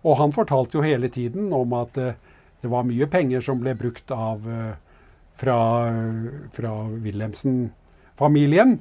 Og 0.05 0.15
han 0.21 0.31
fortalte 0.31 0.77
jo 0.77 0.85
hele 0.85 1.09
tiden 1.11 1.49
om 1.51 1.73
at 1.75 1.97
det 1.97 2.71
var 2.71 2.87
mye 2.87 3.09
penger 3.11 3.43
som 3.43 3.59
ble 3.59 3.73
brukt 3.75 4.13
av, 4.15 4.45
fra, 5.41 5.57
fra 6.55 6.75
Wilhelmsen-familien 6.93 8.77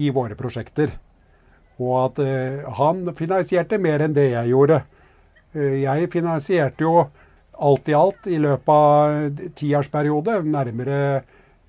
i 0.00 0.10
våre 0.14 0.36
prosjekter. 0.38 0.92
Og 1.80 1.94
at 2.02 2.18
han 2.76 3.06
finansierte 3.16 3.78
mer 3.80 4.04
enn 4.04 4.16
det 4.16 4.30
jeg 4.32 4.52
gjorde. 4.52 4.82
Eh, 5.54 5.80
jeg 5.84 6.10
finansierte 6.12 6.84
jo 6.86 7.06
alt 7.60 7.88
i 7.88 7.96
alt 7.96 8.28
i 8.30 8.38
løpet 8.40 8.72
av 8.72 9.40
tiårsperiode 9.58 10.40
nærmere 10.48 11.00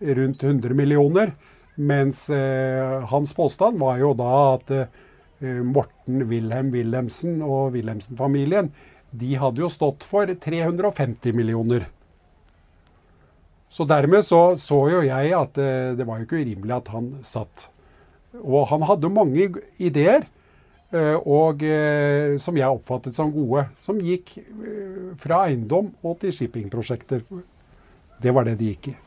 rundt 0.02 0.44
100 0.44 0.76
millioner. 0.78 1.34
Mens 1.76 2.30
eh, 2.30 3.00
hans 3.12 3.34
påstand 3.34 3.80
var 3.80 3.98
jo 4.02 4.14
da 4.18 4.32
at 4.56 4.72
eh, 4.76 5.62
Morten 5.66 6.28
Wilhelm 6.30 6.72
Wilhelmsen 6.76 7.40
og 7.42 7.74
Wilhelmsen-familien 7.76 8.72
de 9.12 9.34
hadde 9.36 9.64
jo 9.64 9.72
stått 9.72 10.06
for 10.08 10.30
350 10.30 11.36
millioner. 11.36 11.88
Så 13.72 13.88
dermed 13.88 14.24
så, 14.28 14.56
så 14.60 14.78
jo 14.92 15.02
jeg 15.08 15.34
at 15.36 15.60
eh, 15.60 15.94
det 15.98 16.08
var 16.08 16.20
jo 16.20 16.28
ikke 16.28 16.44
urimelig 16.44 16.78
at 16.78 16.92
han 16.94 17.14
satt. 17.26 17.70
Og 18.40 18.68
han 18.72 18.86
hadde 18.88 19.12
mange 19.12 19.50
ideer. 19.82 20.28
Eh, 20.92 21.16
og 21.24 21.64
eh, 21.64 22.36
som 22.42 22.58
jeg 22.60 22.68
oppfattet 22.68 23.16
som 23.16 23.32
gode. 23.32 23.66
Som 23.80 24.02
gikk 24.04 24.36
eh, 24.42 25.14
fra 25.22 25.46
eiendom 25.48 25.94
og 26.04 26.20
til 26.24 26.36
shippingprosjekter. 26.36 27.24
Det 28.22 28.36
var 28.36 28.48
det 28.48 28.58
de 28.60 28.74
gikk 28.74 28.92
i. 28.92 28.98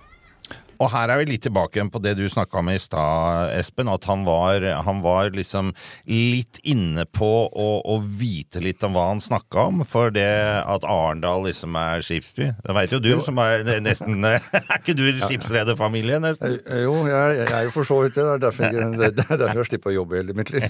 Og 0.83 0.91
her 0.93 1.13
er 1.13 1.21
vi 1.21 1.29
litt 1.33 1.45
tilbake 1.47 1.79
igjen 1.79 1.91
på 1.93 2.01
det 2.03 2.15
du 2.19 2.25
snakka 2.31 2.61
om 2.61 2.71
i 2.73 2.79
stad, 2.83 3.53
Espen. 3.59 3.91
At 3.93 4.07
han 4.11 4.25
var, 4.27 4.65
han 4.87 5.03
var, 5.05 5.31
liksom 5.35 5.73
litt 6.09 6.61
inne 6.63 7.07
på 7.07 7.31
å, 7.49 7.69
å 7.91 7.99
vite 8.03 8.63
litt 8.63 8.83
om 8.87 8.97
hva 8.97 9.09
han 9.13 9.23
snakka 9.25 9.69
om. 9.71 9.85
For 9.89 10.13
det 10.15 10.29
at 10.61 10.87
Arendal 10.89 11.47
liksom 11.49 11.77
er 11.79 12.03
skipsby 12.05 12.51
Det 12.65 12.77
veit 12.77 12.93
jo 12.93 13.01
du, 13.03 13.11
som 13.25 13.39
er 13.43 13.65
nesten 13.83 14.25
Er 14.29 14.41
ikke 14.79 14.97
du 14.97 15.05
skipsrederfamilie, 15.19 16.21
nesten? 16.23 16.59
Jo, 16.85 16.97
jeg, 17.09 17.39
jeg, 17.41 17.51
er 17.51 17.69
jo 17.69 17.75
for 17.75 17.89
så 17.89 18.01
vidt 18.05 18.19
det. 18.19 18.25
Det 18.25 18.35
er 18.35 18.45
derfor 18.47 18.69
jeg, 18.69 19.13
er 19.25 19.41
derfor 19.45 19.63
jeg 19.63 19.71
slipper 19.73 19.93
å 19.93 19.97
jobbe 19.99 20.21
hele 20.21 20.37
mitt 20.37 20.53
liv. 20.55 20.65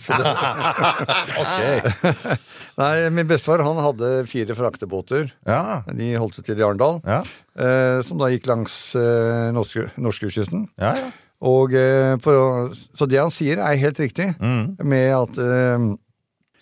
Nei, 2.80 2.94
min 3.14 3.28
bestefar 3.30 3.62
han 3.64 3.80
hadde 3.82 4.12
fire 4.30 4.56
fraktebåter. 4.58 5.30
Ja. 5.46 5.82
De 5.90 6.14
holdt 6.18 6.38
seg 6.38 6.48
til 6.48 6.60
i 6.60 6.66
Arendal. 6.66 7.00
Ja. 7.06 7.22
Eh, 7.54 8.00
som 8.02 8.18
da 8.18 8.30
gikk 8.32 8.48
langs 8.50 8.74
eh, 8.98 9.52
norske. 9.54 9.86
Ja, 10.80 10.94
ja. 10.98 11.10
Og, 11.44 11.74
eh, 11.76 12.14
på, 12.22 12.32
så 12.72 13.06
det 13.10 13.20
han 13.20 13.32
sier, 13.34 13.60
er 13.62 13.78
helt 13.78 14.00
riktig. 14.00 14.32
Mm. 14.40 14.74
Med 14.82 15.10
at 15.14 15.38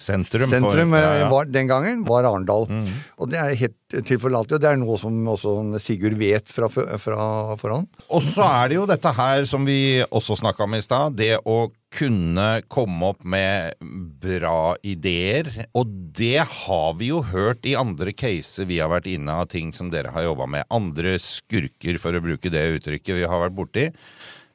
Sentrum, 0.03 0.49
sentrum 0.51 0.95
for, 0.95 0.99
ja, 0.99 1.13
eh, 1.13 1.21
ja. 1.23 1.29
Var, 1.31 1.51
den 1.55 1.71
gangen 1.71 2.03
var 2.09 2.27
Arendal. 2.29 2.67
Mm. 2.71 2.89
Og 3.23 3.31
det 3.31 3.39
er 3.39 3.61
helt 3.61 3.79
tilforlatelig, 4.09 4.57
og 4.57 4.65
det 4.65 4.71
er 4.71 4.81
noe 4.81 4.97
som 5.01 5.21
også 5.35 5.55
Sigurd 5.83 6.17
vet 6.21 6.51
fra, 6.51 6.69
fra 6.71 7.27
forhånd. 7.61 7.89
Og 8.11 8.25
så 8.25 8.47
er 8.49 8.73
det 8.73 8.81
jo 8.81 8.89
dette 8.91 9.15
her 9.17 9.47
som 9.49 9.69
vi 9.69 10.03
også 10.09 10.41
snakka 10.43 10.67
om 10.67 10.77
i 10.79 10.83
stad, 10.85 11.17
det 11.21 11.37
å 11.45 11.71
kunne 11.93 12.63
komme 12.73 13.13
opp 13.13 13.25
med 13.29 13.77
bra 14.23 14.75
ideer. 14.87 15.51
Og 15.77 15.91
det 16.17 16.41
har 16.41 16.95
vi 16.99 17.11
jo 17.13 17.23
hørt 17.33 17.67
i 17.69 17.77
andre 17.79 18.15
caser 18.17 18.69
vi 18.69 18.81
har 18.81 18.93
vært 18.93 19.11
inne 19.13 19.41
av 19.43 19.51
ting 19.53 19.75
som 19.77 19.93
dere 19.93 20.15
har 20.15 20.31
jobba 20.31 20.49
med. 20.57 20.69
Andre 20.73 21.19
skurker, 21.21 22.01
for 22.03 22.17
å 22.17 22.25
bruke 22.25 22.53
det 22.53 22.65
uttrykket 22.79 23.21
vi 23.21 23.29
har 23.29 23.45
vært 23.45 23.59
borti. 23.59 23.91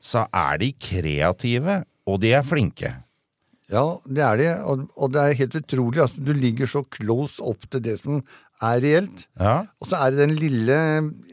Så 0.02 0.26
er 0.34 0.62
de 0.62 0.72
kreative, 0.82 1.84
og 2.08 2.22
de 2.24 2.34
er 2.38 2.46
flinke. 2.46 2.96
Ja, 3.68 3.84
det 4.08 4.24
er 4.24 4.38
det, 4.40 4.52
og, 4.64 4.86
og 4.96 5.12
det 5.12 5.22
er 5.22 5.40
helt 5.42 5.56
utrolig. 5.60 6.00
Altså, 6.00 6.22
du 6.24 6.32
ligger 6.38 6.70
så 6.72 6.86
close 6.88 7.44
opp 7.44 7.66
til 7.68 7.84
det 7.84 7.98
som 8.00 8.22
er 8.64 8.80
reelt. 8.84 9.26
Ja, 9.36 9.58
Og 9.82 9.90
så 9.90 10.00
er 10.00 10.14
det 10.14 10.22
den 10.24 10.38
lille 10.40 10.78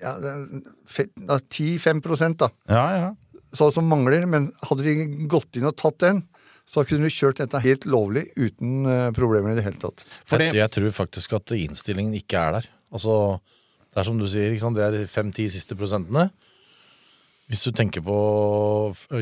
ja, 0.01 0.15
den 0.21 0.65
fe- 0.91 1.11
da, 1.15 1.39
10-5 1.39 2.03
prosent 2.05 2.43
da, 2.43 2.51
ja. 2.69 2.85
ja. 2.99 3.47
så, 3.55 3.71
som 3.75 3.87
mangler. 3.87 4.27
Men 4.27 4.51
hadde 4.67 4.87
de 4.89 5.27
gått 5.31 5.61
inn 5.61 5.71
og 5.71 5.77
tatt 5.79 6.01
den, 6.03 6.25
så 6.67 6.83
kunne 6.89 7.07
du 7.07 7.15
kjørt 7.15 7.39
dette 7.39 7.61
helt 7.63 7.87
lovlig 7.87 8.27
uten 8.35 8.83
uh, 8.89 9.13
problemer 9.15 9.53
i 9.53 9.59
det 9.61 9.67
hele 9.69 9.79
tatt. 9.83 10.03
Fordi... 10.27 10.51
Jeg 10.59 10.75
tror 10.75 10.95
faktisk 10.97 11.37
at 11.39 11.55
innstillingen 11.55 12.17
ikke 12.19 12.41
er 12.41 12.59
der. 12.59 12.71
Altså, 12.91 13.39
det 13.93 14.03
er 14.03 14.11
som 14.11 14.19
du 14.19 14.27
sier, 14.27 14.51
ikke 14.51 14.67
sant? 14.67 14.81
det 14.81 14.89
er 14.91 15.11
fem-ti 15.11 15.47
siste 15.53 15.79
prosentene. 15.79 16.33
Hvis 17.47 17.63
du 17.69 17.75
tenker 17.77 18.03
på 18.03 18.17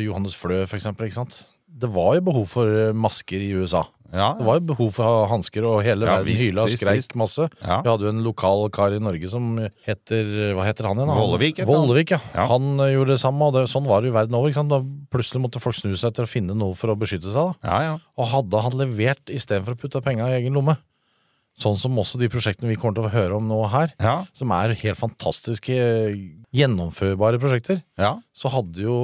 Johannes 0.01 0.39
Flø, 0.39 0.63
for 0.71 0.79
eksempel. 0.79 1.11
Ikke 1.11 1.19
sant? 1.19 1.43
Det 1.73 1.89
var 1.91 2.15
jo 2.19 2.25
behov 2.29 2.47
for 2.53 2.69
eh, 2.69 2.93
masker 2.95 3.43
i 3.43 3.53
USA. 3.57 3.87
Ja, 4.13 4.35
Det 4.37 4.45
var 4.45 4.59
jo 4.59 4.65
behov 4.69 4.91
for 4.93 5.23
hansker, 5.31 5.65
og 5.65 5.79
hele 5.87 6.05
Ja, 6.05 6.19
verden 6.21 6.37
hyla 6.37 6.67
og 6.67 6.73
skreik 6.75 7.15
masse. 7.17 7.47
Ja. 7.65 7.79
Vi 7.81 7.89
hadde 7.89 8.05
jo 8.05 8.11
en 8.13 8.21
lokal 8.27 8.67
kar 8.75 8.93
i 8.93 9.01
Norge 9.01 9.31
som 9.33 9.55
heter 9.87 10.53
Hva 10.53 10.67
heter 10.69 10.85
han 10.91 11.01
igjen? 11.01 11.13
Vollevik. 11.17 11.63
Vollevik, 11.65 12.13
ja. 12.13 12.21
Ja. 12.37 12.45
Han 12.53 12.77
eh, 12.77 12.93
gjorde 12.93 13.17
det 13.17 13.23
samme, 13.25 13.49
og 13.49 13.57
det, 13.57 13.65
sånn 13.73 13.89
var 13.89 14.05
det 14.05 14.13
jo 14.13 14.17
verden 14.19 14.37
over. 14.37 14.53
Da 14.53 14.83
plutselig 15.17 15.41
måtte 15.47 15.63
folk 15.65 15.79
snu 15.79 15.95
seg 15.97 16.13
etter 16.13 16.29
å 16.29 16.31
finne 16.31 16.53
noe 16.53 16.77
for 16.77 16.93
å 16.93 16.99
beskytte 17.01 17.33
seg. 17.33 17.55
da. 17.55 17.73
ja, 17.73 17.81
ja. 17.89 17.99
Og 18.21 18.29
hadde 18.35 18.61
han 18.67 18.77
levert 18.77 19.33
istedenfor 19.33 19.79
å 19.79 19.81
putte 19.81 20.05
penga 20.05 20.29
i 20.29 20.43
egen 20.43 20.53
lomme, 20.61 20.77
sånn 21.61 21.77
som 21.79 21.99
også 22.01 22.19
de 22.19 22.29
prosjektene 22.33 22.71
vi 22.73 22.77
kommer 22.81 22.97
til 22.97 23.07
å 23.09 23.13
høre 23.13 23.37
om 23.37 23.49
nå 23.51 23.59
her, 23.73 23.93
Ja, 24.01 24.25
som 24.35 24.51
er 24.57 24.73
helt 24.79 24.99
fantastiske, 24.99 25.75
gjennomførbare 26.53 27.39
prosjekter, 27.41 27.81
ja. 28.01 28.17
så 28.37 28.51
hadde 28.53 28.83
jo 28.85 28.97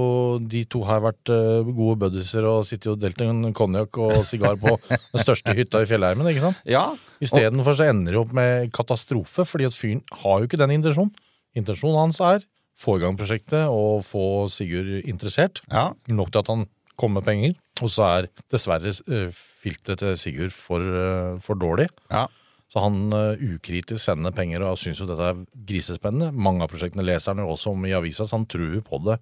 de 0.42 0.64
to 0.68 0.82
her 0.88 1.00
vært 1.04 1.30
eh, 1.32 1.68
gode 1.70 1.96
buddiser 2.02 2.44
og 2.48 2.66
sittet 2.68 2.90
og 2.92 3.00
delt 3.00 3.20
en 3.24 3.52
konjakk 3.56 4.00
og 4.04 4.18
sigar 4.28 4.58
på 4.60 4.74
den 5.14 5.22
største 5.22 5.54
hytta 5.56 5.82
i 5.84 5.88
fjellheimen. 5.88 6.28
ikke 6.32 6.44
sant? 6.48 6.60
ja. 6.68 6.84
Istedenfor 7.24 7.74
så 7.74 7.88
ender 7.90 8.14
det 8.14 8.20
opp 8.20 8.34
med 8.36 8.68
katastrofe, 8.76 9.42
fordi 9.48 9.66
at 9.66 9.74
fyren 9.74 10.04
har 10.20 10.38
jo 10.42 10.46
ikke 10.46 10.60
den 10.60 10.76
intensjonen. 10.76 11.10
Intensjonen 11.58 11.98
hans 12.04 12.20
er 12.22 12.44
få 12.78 12.98
i 12.98 13.02
gang 13.02 13.16
prosjektet 13.18 13.64
og 13.74 14.04
få 14.06 14.46
Sigurd 14.54 15.00
interessert. 15.02 15.62
ja. 15.72 15.88
Nok 16.12 16.30
til 16.30 16.44
at 16.44 16.52
han 16.52 16.66
kommer 16.98 17.20
med 17.20 17.26
penger. 17.26 17.56
Og 17.82 17.90
så 17.90 18.04
er 18.06 18.28
dessverre 18.50 18.90
eh, 18.90 19.34
filteret 19.62 20.02
til 20.02 20.14
Sigurd 20.18 20.54
for, 20.54 20.82
eh, 20.82 21.38
for 21.42 21.58
dårlig. 21.58 21.88
ja. 22.12 22.26
Så 22.68 22.82
han 22.84 22.98
eh, 23.16 23.40
ukritisk 23.56 24.02
sender 24.02 24.34
penger 24.36 24.64
og 24.68 24.76
syns 24.80 25.00
jo 25.00 25.06
dette 25.08 25.24
er 25.32 25.42
grisespennende. 25.68 26.30
Mange 26.36 26.64
av 26.66 26.72
prosjektene 26.72 27.06
leser 27.06 27.32
han 27.32 27.44
jo 27.44 27.52
også 27.54 27.72
om 27.72 27.86
i 27.88 27.94
avisa, 27.96 28.26
så 28.28 28.36
han 28.36 28.44
tror 28.50 28.80
på 28.84 29.00
det. 29.06 29.18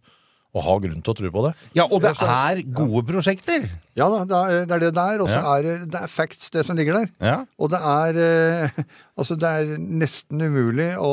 Og 0.57 0.63
har 0.65 0.79
grunn 0.81 1.03
til 1.05 1.13
å 1.13 1.17
tro 1.19 1.31
på 1.35 1.43
det. 1.45 1.51
Ja, 1.77 1.85
og 1.85 2.01
det 2.01 2.15
er 2.25 2.63
gode 2.73 3.03
prosjekter. 3.11 3.67
Ja 3.99 4.07
da, 4.09 4.23
det 4.25 4.39
er 4.41 4.63
det 4.71 4.77
er 4.79 4.83
det 4.87 4.93
der, 4.97 5.21
og 5.21 5.29
så 5.29 5.37
Ja. 5.43 5.57
er 5.59 5.85
det, 5.85 6.01
er 6.01 6.09
facts, 6.09 6.49
det 6.55 6.65
som 6.65 6.79
ligger 6.79 6.97
der. 7.03 7.11
Ja. 7.21 7.35
Og 7.61 7.71
det 7.75 7.81
er 7.83 8.21
eh, 8.25 8.79
Altså, 9.21 9.37
det 9.37 9.49
er 9.51 9.77
nesten 9.79 10.41
umulig 10.43 10.95
å, 10.97 11.13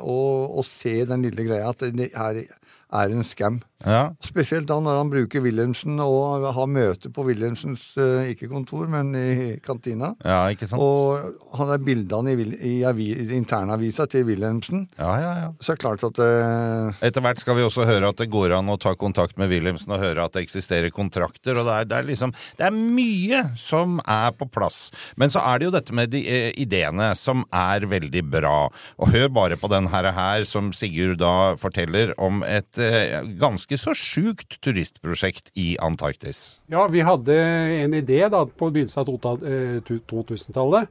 å, 0.00 0.18
å 0.60 0.64
se 0.66 1.04
den 1.08 1.26
lille 1.26 1.44
greia 1.48 1.68
at 1.74 1.82
det 1.98 2.12
her 2.14 2.40
er 2.44 3.10
en 3.16 3.24
scam. 3.26 3.58
Ja. 3.84 4.14
Spesielt 4.24 4.68
da 4.70 4.78
når 4.80 5.00
han 5.02 5.10
bruker 5.12 5.42
Wilhelmsen 5.44 6.00
og 6.00 6.46
har 6.56 6.68
møte 6.70 7.10
på 7.12 7.26
Wilhelmsens 7.26 7.90
eh, 8.00 8.30
ikke 8.32 8.48
kontor, 8.48 8.86
men 8.90 9.12
i 9.16 9.48
kantina. 9.62 10.14
ja, 10.24 10.46
ikke 10.52 10.68
sant? 10.70 10.80
Og 10.82 11.20
han 11.58 11.72
er 11.74 11.82
bildene 11.84 12.32
i, 12.32 12.46
i, 12.56 12.74
i 12.80 13.26
internavisa 13.36 14.06
til 14.10 14.24
Wilhelmsen. 14.30 14.86
Ja, 14.96 15.12
ja, 15.20 15.32
ja. 15.42 15.50
Så 15.60 15.74
er 15.74 15.78
det 15.78 15.84
klart 15.84 16.06
at 16.08 16.20
uh... 16.22 17.04
Etter 17.04 17.24
hvert 17.24 17.42
skal 17.42 17.58
vi 17.58 17.66
også 17.66 17.84
høre 17.88 18.10
at 18.10 18.20
det 18.22 18.30
går 18.32 18.56
an 18.56 18.72
å 18.72 18.78
ta 18.80 18.94
kontakt 18.98 19.36
med 19.40 19.52
Wilhelmsen 19.52 19.92
og 19.92 20.02
høre 20.02 20.24
at 20.24 20.36
det 20.36 20.46
eksisterer 20.46 20.94
kontrakter. 20.94 21.60
og 21.60 21.68
Det 21.68 21.76
er, 21.76 21.90
det 21.90 22.00
er 22.00 22.08
liksom 22.08 22.34
Det 22.56 22.68
er 22.70 22.74
mye 22.74 23.42
som 23.60 24.00
er 24.02 24.32
på 24.36 24.48
plass. 24.48 24.88
Men 25.20 25.32
så 25.32 25.44
er 25.44 25.60
det 25.60 25.68
jo 25.68 25.76
dette 25.76 25.96
med 25.96 26.14
de 26.14 26.24
eh, 26.24 26.48
ideene 26.56 27.12
som 27.18 27.44
er 27.52 27.86
veldig 27.90 28.24
bra. 28.32 28.56
Og 28.96 29.12
hør 29.12 29.28
bare 29.36 29.60
på 29.60 29.70
den 29.72 29.90
her, 29.92 30.10
her 30.16 30.48
som 30.48 30.72
Sigurd 30.76 31.20
da 31.20 31.54
forteller 31.60 32.14
om 32.22 32.42
et 32.46 32.80
eh, 32.80 33.20
ganske 33.36 33.65
så 33.74 33.90
sjukt 33.98 34.60
turistprosjekt 34.62 35.50
i 35.58 35.72
Antarktis. 35.82 36.60
Ja, 36.70 36.84
vi 36.86 37.00
hadde 37.02 37.34
en 37.82 37.96
idé 37.98 38.20
da 38.30 38.44
på 38.46 38.68
begynnelsen 38.70 39.00
av 39.02 39.08
tota- 39.10 39.42
eh, 39.42 39.80
tu- 39.82 39.98
2000-tallet 40.06 40.86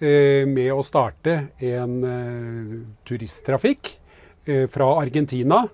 eh, 0.00 0.46
med 0.46 0.70
å 0.70 0.84
starte 0.86 1.48
en 1.58 1.96
eh, 2.06 2.76
turisttrafikk 3.04 3.96
fra 4.70 4.86
Argentina 5.02 5.64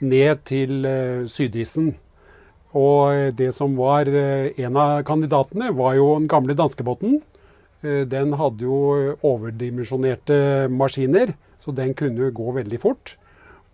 ned 0.00 0.40
til 0.48 0.80
Sydisen. 1.28 1.90
Og 2.74 3.34
det 3.36 3.50
som 3.54 3.74
var 3.76 4.08
en 4.08 4.76
av 4.80 5.02
kandidatene, 5.06 5.68
var 5.76 5.94
jo 5.94 6.14
den 6.16 6.26
gamle 6.26 6.54
danskebåten. 6.56 7.18
Den 7.82 8.32
hadde 8.40 8.64
jo 8.64 9.14
overdimensjonerte 9.22 10.68
maskiner, 10.72 11.34
så 11.62 11.74
den 11.76 11.92
kunne 11.94 12.30
gå 12.34 12.52
veldig 12.56 12.80
fort. 12.80 13.16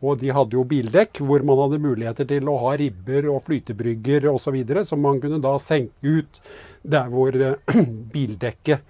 Og 0.03 0.19
de 0.21 0.33
hadde 0.35 0.57
jo 0.57 0.65
bildekk 0.69 1.21
hvor 1.25 1.45
man 1.47 1.61
hadde 1.63 1.83
muligheter 1.83 2.27
til 2.29 2.49
å 2.51 2.59
ha 2.65 2.75
ribber 2.81 3.29
og 3.33 3.45
flytebrygger 3.47 4.27
osv. 4.33 4.59
som 4.85 5.01
man 5.01 5.21
kunne 5.23 5.41
da 5.43 5.55
senke 5.63 5.95
ut 6.03 6.41
der 6.83 7.09
hvor 7.13 7.37
eh, 7.37 7.57
bildekket, 8.15 8.83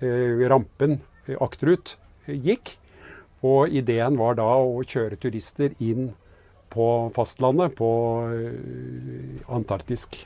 eh, 0.00 0.46
rampen 0.50 1.00
eh, 1.26 1.36
akterut, 1.40 1.96
gikk. 2.26 2.76
Og 3.42 3.72
ideen 3.72 4.18
var 4.20 4.36
da 4.36 4.50
å 4.60 4.82
kjøre 4.84 5.16
turister 5.16 5.72
inn 5.80 6.10
på 6.70 6.86
fastlandet, 7.16 7.72
på 7.74 7.88
antarktisk 9.48 10.20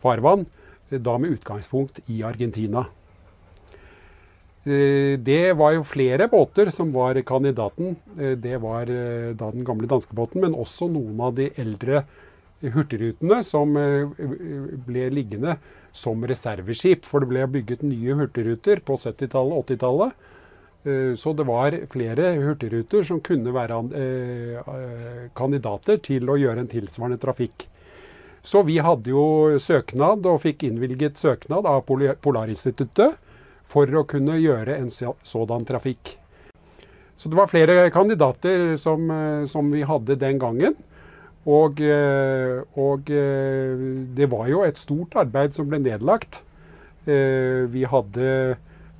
farvann, 0.00 0.46
da 0.88 1.18
med 1.20 1.36
utgangspunkt 1.36 2.00
i 2.08 2.22
Argentina. 2.24 2.86
Eh, 4.66 5.16
Det 5.18 5.52
var 5.54 5.74
jo 5.76 5.84
flere 5.86 6.26
båter 6.28 6.70
som 6.70 6.92
var 6.92 7.14
kandidaten. 7.22 7.96
Eh, 8.18 8.34
Det 8.36 8.56
var 8.60 8.90
eh, 8.90 9.32
da 9.34 9.50
den 9.50 9.64
gamle 9.64 9.86
danskebåten, 9.86 10.40
men 10.40 10.54
også 10.54 10.88
noen 10.90 11.20
av 11.20 11.34
de 11.34 11.50
eldre 11.56 12.04
hurtigrutene 12.62 13.44
som 13.44 13.74
ble 13.74 15.10
liggende 15.12 15.58
som 15.92 16.24
reserveskip. 16.24 17.04
For 17.04 17.20
det 17.20 17.28
ble 17.28 17.46
bygget 17.46 17.84
nye 17.84 18.16
hurtigruter 18.16 18.80
på 18.80 18.96
70-tallet 18.96 19.54
og 19.54 19.66
80-tallet. 19.68 20.12
Eh, 20.86 21.14
Så 21.14 21.36
det 21.36 21.46
var 21.46 21.70
flere 21.86 22.34
hurtigruter 22.42 23.04
som 23.04 23.20
kunne 23.20 23.52
være 23.54 23.78
kandidater 25.34 25.98
til 26.02 26.26
å 26.26 26.38
gjøre 26.38 26.58
en 26.64 26.72
tilsvarende 26.74 27.20
trafikk. 27.22 27.68
Så 28.42 28.62
vi 28.64 28.78
hadde 28.78 29.10
jo 29.10 29.58
søknad, 29.58 30.26
og 30.26 30.42
fikk 30.42 30.64
innvilget 30.64 31.18
søknad 31.18 31.66
av 31.66 31.82
Polarinstituttet 31.86 33.14
for 33.66 33.86
å 33.86 34.06
kunne 34.06 34.38
gjøre 34.38 34.78
en 34.78 34.88
så- 34.90 35.16
sådan 35.24 35.66
trafikk. 35.66 36.16
Så 37.16 37.30
det 37.30 37.38
var 37.38 37.48
flere 37.48 37.90
kandidater 37.90 38.76
som, 38.76 39.10
eh, 39.10 39.46
som 39.46 39.70
vi 39.72 39.82
hadde 39.82 40.18
den 40.18 40.38
gangen. 40.38 40.74
Og, 41.46 41.80
eh, 41.80 42.60
og 42.76 43.10
eh, 43.10 43.76
det 44.14 44.28
var 44.28 44.48
jo 44.50 44.62
et 44.66 44.76
stort 44.76 45.16
arbeid 45.16 45.54
som 45.54 45.68
ble 45.68 45.78
nedlagt. 45.78 46.42
Vi 47.06 47.84
hadde 47.86 48.56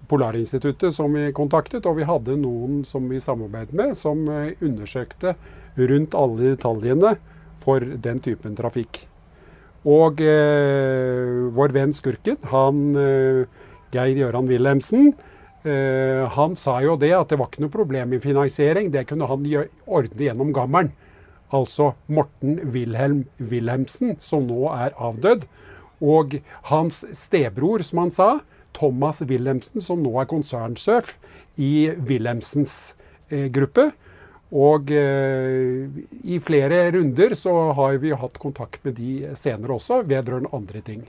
Polarinstituttet 0.06 0.94
som 0.94 1.12
vi 1.12 1.32
kontaktet, 1.34 1.86
og 1.90 1.96
vi 1.96 2.04
hadde 2.06 2.36
noen 2.38 2.84
som 2.86 3.08
vi 3.10 3.18
samarbeidet 3.18 3.74
med, 3.74 3.96
som 3.96 4.20
undersøkte 4.62 5.34
rundt 5.76 6.14
alle 6.14 6.54
detaljene 6.54 7.16
for 7.58 7.80
den 7.80 8.20
typen 8.22 8.54
trafikk. 8.54 9.08
Og 9.84 10.22
vår 10.22 11.74
venn 11.74 11.90
Skurken, 11.90 12.38
han 12.46 12.94
Geir 13.96 14.20
Gøran 14.20 14.48
Wilhelmsen, 14.50 15.10
eh, 15.64 16.22
han 16.36 16.56
sa 16.60 16.78
jo 16.84 16.96
det 17.00 17.14
at 17.16 17.32
det 17.32 17.40
var 17.40 17.50
ikke 17.50 17.64
noe 17.64 17.74
problem 17.74 18.12
i 18.12 18.22
finansiering. 18.22 18.92
Det 18.92 19.06
kunne 19.08 19.28
han 19.30 19.46
ordne 19.86 20.28
gjennom 20.28 20.52
gammelen. 20.56 20.92
Altså 21.54 21.92
Morten 22.10 22.58
Wilhelm 22.74 23.24
Wilhelmsen, 23.38 24.16
som 24.20 24.48
nå 24.48 24.66
er 24.74 24.96
avdød. 24.98 25.46
Og 26.02 26.36
hans 26.68 27.04
stebror, 27.16 27.84
som 27.86 28.04
han 28.04 28.12
sa, 28.12 28.30
Thomas 28.76 29.22
Wilhelmsen, 29.22 29.80
som 29.80 30.02
nå 30.04 30.12
er 30.20 30.28
konsernsjef 30.28 31.14
i 31.56 31.88
Wilhelmsens 31.96 32.94
eh, 33.30 33.48
gruppe. 33.52 33.90
Og 34.54 34.92
eh, 34.94 35.86
i 36.22 36.38
flere 36.42 36.84
runder 36.94 37.34
så 37.38 37.54
har 37.78 37.98
vi 38.02 38.14
hatt 38.14 38.38
kontakt 38.42 38.84
med 38.86 38.98
de 39.00 39.32
senere 39.38 39.78
også, 39.78 40.04
vedrørende 40.06 40.52
andre 40.54 40.82
ting. 40.86 41.06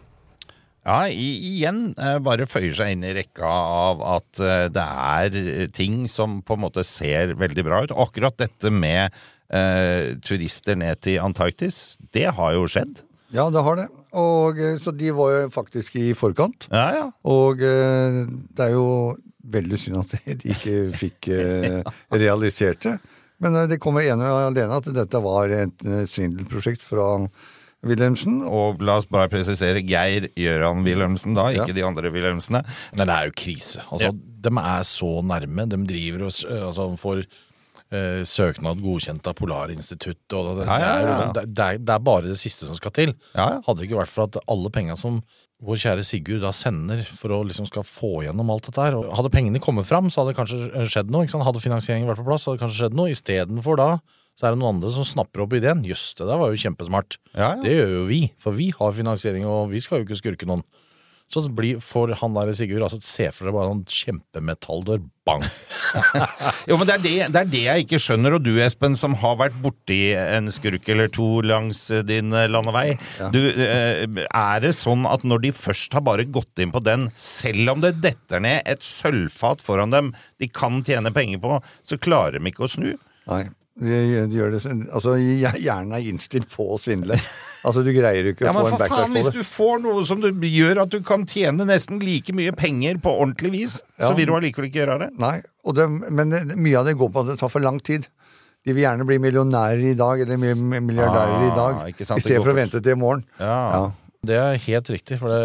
Ja, 0.87 1.01
igjen 1.11 1.91
eh, 1.99 2.15
bare 2.23 2.47
føyer 2.47 2.71
seg 2.77 2.93
inn 2.93 3.03
i 3.03 3.11
rekka 3.17 3.47
av 3.47 4.03
at 4.07 4.39
eh, 4.39 4.67
det 4.71 4.85
er 4.87 5.35
eh, 5.41 5.65
ting 5.75 6.05
som 6.07 6.39
på 6.47 6.55
en 6.55 6.63
måte 6.63 6.85
ser 6.87 7.33
veldig 7.39 7.65
bra 7.67 7.81
ut. 7.83 7.91
Akkurat 7.91 8.37
dette 8.39 8.71
med 8.71 9.11
eh, 9.51 10.15
turister 10.23 10.79
ned 10.79 11.01
til 11.03 11.19
Antarktis, 11.19 11.97
det 12.15 12.29
har 12.39 12.55
jo 12.55 12.63
skjedd. 12.71 13.01
Ja, 13.35 13.49
det 13.51 13.65
har 13.65 13.81
det. 13.81 13.89
Og, 14.17 14.61
så 14.79 14.93
de 14.95 15.11
var 15.11 15.33
jo 15.33 15.49
faktisk 15.51 15.97
i 15.99 16.13
forkant. 16.15 16.69
Ja, 16.71 16.85
ja. 16.95 17.05
Og 17.27 17.59
det 17.59 18.63
er 18.63 18.71
jo 18.71 19.17
veldig 19.43 19.79
synd 19.81 19.99
at 20.05 20.15
de 20.39 20.55
ikke 20.55 20.77
fikk 20.95 21.27
eh, 21.35 21.81
realisert 22.15 22.87
det. 22.87 22.95
Men 23.43 23.59
det 23.69 23.81
kommer 23.83 24.07
ene 24.07 24.31
og 24.31 24.47
alene 24.47 24.79
at 24.79 24.87
dette 24.95 25.19
var 25.21 25.51
et 25.53 25.83
svindelprosjekt 26.09 26.81
fra 26.81 27.11
Wilhelmsen. 27.89 28.39
Og 28.47 28.81
la 28.85 28.97
oss 29.01 29.07
bare 29.11 29.29
presisere 29.31 29.81
Geir 29.87 30.29
Gjøran 30.37 30.83
Wilhelmsen, 30.85 31.35
da, 31.37 31.49
ikke 31.55 31.71
Ja. 31.73 31.77
de 31.79 31.85
andre 31.87 32.11
Wilhelmsene. 32.13 32.63
Men 32.97 33.07
det 33.07 33.15
er 33.15 33.25
jo 33.31 33.35
krise. 33.43 33.83
Altså, 33.91 34.11
De 34.13 34.49
er 34.49 34.83
så 34.87 35.11
nærme. 35.25 35.67
De 35.67 35.77
driver 35.89 36.27
og 36.27 36.31
altså, 36.31 36.87
får 37.01 37.23
eh, 37.91 38.21
søknad 38.27 38.81
godkjent 38.83 39.27
av 39.27 39.33
Polarinstituttet. 39.39 40.37
Og 40.37 40.57
det, 40.61 40.67
Ja, 40.67 40.77
ja, 40.79 40.93
ja. 41.01 41.31
Det, 41.33 41.41
er, 41.43 41.47
det, 41.47 41.85
det, 41.85 41.93
er, 41.95 41.99
bare 41.99 42.27
det 42.27 42.37
siste 42.39 42.67
som 42.69 42.75
skal 42.75 42.91
til. 42.91 43.13
Ja, 43.33 43.57
ja. 43.57 43.61
Hadde 43.65 43.81
det 43.81 43.89
ikke 43.89 44.01
vært 44.03 44.13
for 44.13 44.27
at 44.27 44.39
alle 44.47 44.69
penga 44.69 44.97
som 44.99 45.21
vår 45.65 45.79
kjære 45.81 46.03
Sigurd 46.05 46.43
da 46.45 46.51
sender 46.53 46.99
for 47.17 47.33
å 47.33 47.39
liksom 47.47 47.65
skal 47.65 47.81
få 47.87 48.19
gjennom 48.27 48.51
alt 48.53 48.67
dette 48.67 48.77
her 48.77 48.93
Hadde 49.17 49.31
pengene 49.33 49.57
kommet 49.63 49.87
fram, 49.89 50.11
så 50.13 50.21
hadde 50.21 50.35
det 50.35 50.37
kanskje 50.37 50.85
skjedd 50.85 51.09
noe. 51.09 51.25
ikke 51.25 51.33
sant? 51.33 51.47
Hadde 51.47 51.63
finansieringen 51.63 52.05
vært 52.11 52.21
på 52.21 52.27
plass, 52.27 52.43
så 52.45 52.51
hadde 52.51 52.59
det 52.59 52.65
kanskje 52.67 52.81
skjedd 52.83 52.97
noe. 52.99 53.09
Istedenfor 53.15 53.79
da 53.81 53.89
så 54.37 54.47
er 54.47 54.53
det 54.53 54.61
noen 54.61 54.75
andre 54.77 54.91
som 54.93 55.05
snapper 55.07 55.45
opp 55.45 55.55
ideen. 55.57 55.81
Jøss, 55.87 56.11
det 56.19 56.27
der 56.29 56.37
var 56.37 56.53
jo 56.53 56.59
kjempesmart. 56.61 57.17
Ja, 57.33 57.55
ja. 57.55 57.61
Det 57.63 57.73
gjør 57.73 57.95
jo 57.95 58.03
vi, 58.11 58.19
for 58.41 58.57
vi 58.57 58.69
har 58.75 58.93
finansiering, 58.93 59.47
og 59.49 59.71
vi 59.73 59.81
skal 59.81 60.03
jo 60.03 60.07
ikke 60.07 60.19
skurke 60.21 60.49
noen. 60.49 60.65
Så 61.27 61.41
det 61.43 61.51
blir 61.57 61.81
for 61.83 62.07
han 62.15 62.35
der 62.37 62.53
Sigurd 62.55 62.85
altså 62.85 63.01
se 63.03 63.25
for 63.35 63.49
deg 63.49 63.55
bare 63.57 63.73
en 63.73 63.81
kjempemetalldør. 63.83 65.01
Bang! 65.27 65.43
Jo, 66.69 66.75
men 66.75 66.87
det 66.87 66.93
er 66.93 67.01
det, 67.03 67.11
det 67.31 67.39
er 67.41 67.49
det 67.51 67.61
jeg 67.63 67.83
ikke 67.83 67.99
skjønner, 67.99 68.35
og 68.37 68.43
du 68.43 68.53
Espen, 68.63 68.95
som 68.99 69.15
har 69.19 69.35
vært 69.39 69.57
borti 69.63 69.99
en 70.19 70.47
skurk 70.51 70.87
eller 70.91 71.11
to 71.11 71.41
langs 71.47 71.81
eh, 71.95 72.03
din 72.07 72.31
landevei. 72.31 72.93
landevei. 72.95 73.29
Du, 73.35 73.39
eh, 73.63 74.23
er 74.27 74.63
det 74.63 74.73
sånn 74.75 75.03
at 75.07 75.23
når 75.27 75.45
de 75.47 75.53
først 75.55 75.95
har 75.95 76.03
bare 76.07 76.27
gått 76.27 76.63
inn 76.63 76.71
på 76.75 76.83
den, 76.83 77.07
selv 77.19 77.75
om 77.75 77.83
det 77.83 77.97
detter 78.03 78.43
ned 78.43 78.67
et 78.67 78.83
sølvfat 78.87 79.63
foran 79.63 79.95
dem 79.95 80.13
de 80.43 80.51
kan 80.51 80.79
tjene 80.87 81.11
penger 81.15 81.43
på, 81.43 81.59
så 81.87 81.99
klarer 81.99 82.39
de 82.39 82.51
ikke 82.51 82.67
å 82.67 82.71
snu? 82.71 82.89
Nei, 83.27 83.45
de, 83.77 83.97
de 84.29 84.37
gjør 84.39 84.55
det 84.55 84.61
Altså, 84.89 85.13
hjernen 85.21 85.93
er 85.93 86.07
innstilt 86.09 86.49
på 86.49 86.65
å 86.73 86.79
svindle. 86.81 87.17
Altså, 87.67 87.83
du 87.85 87.91
greier 87.93 88.25
jo 88.25 88.33
ikke 88.33 88.45
Ja, 88.47 88.53
å 88.53 88.57
men 88.57 88.65
få 88.65 88.69
en 88.69 88.73
for 88.73 88.83
faen, 88.85 89.13
backlash 89.13 89.15
Hvis 89.17 89.33
du 89.35 89.49
får 89.51 89.81
noe 89.83 90.03
som 90.07 90.21
du 90.23 90.29
gjør 90.47 90.83
at 90.85 90.93
du 90.93 90.99
kan 91.05 91.25
tjene 91.29 91.65
nesten 91.67 92.01
like 92.01 92.33
mye 92.37 92.53
penger 92.57 92.99
på 93.03 93.13
ordentlig 93.13 93.53
vis, 93.53 93.79
så 93.99 94.13
vil 94.17 94.29
du 94.29 94.35
allikevel 94.37 94.69
ikke 94.69 94.83
gjøre 94.83 94.99
det. 95.05 95.09
Nei, 95.21 95.35
det, 95.77 95.87
men 96.09 96.33
det, 96.33 96.43
mye 96.55 96.79
av 96.79 96.87
det 96.89 96.97
går 96.97 97.11
på 97.13 97.25
at 97.25 97.33
det 97.33 97.39
tar 97.41 97.53
for 97.53 97.65
lang 97.65 97.81
tid. 97.83 98.07
De 98.67 98.73
vil 98.75 98.83
gjerne 98.83 99.05
bli 99.07 99.19
millionærer 99.23 99.83
i 99.91 99.95
dag, 99.99 100.21
eller 100.25 100.39
milliardærer 100.41 100.81
milliardærer 100.89 101.45
i 101.45 101.53
dag, 101.55 101.83
Ah, 101.85 101.91
i 101.93 102.21
stedet 102.23 102.41
for 102.43 102.51
å 102.51 102.57
vente 102.57 102.81
til 102.83 102.97
i 102.97 102.99
morgen. 102.99 103.23
Ja. 103.39 103.57
Ja. 103.77 103.83
Det 104.25 104.35
er 104.35 104.57
helt 104.57 104.87
riktig, 104.89 105.19
for 105.21 105.29
det, 105.29 105.41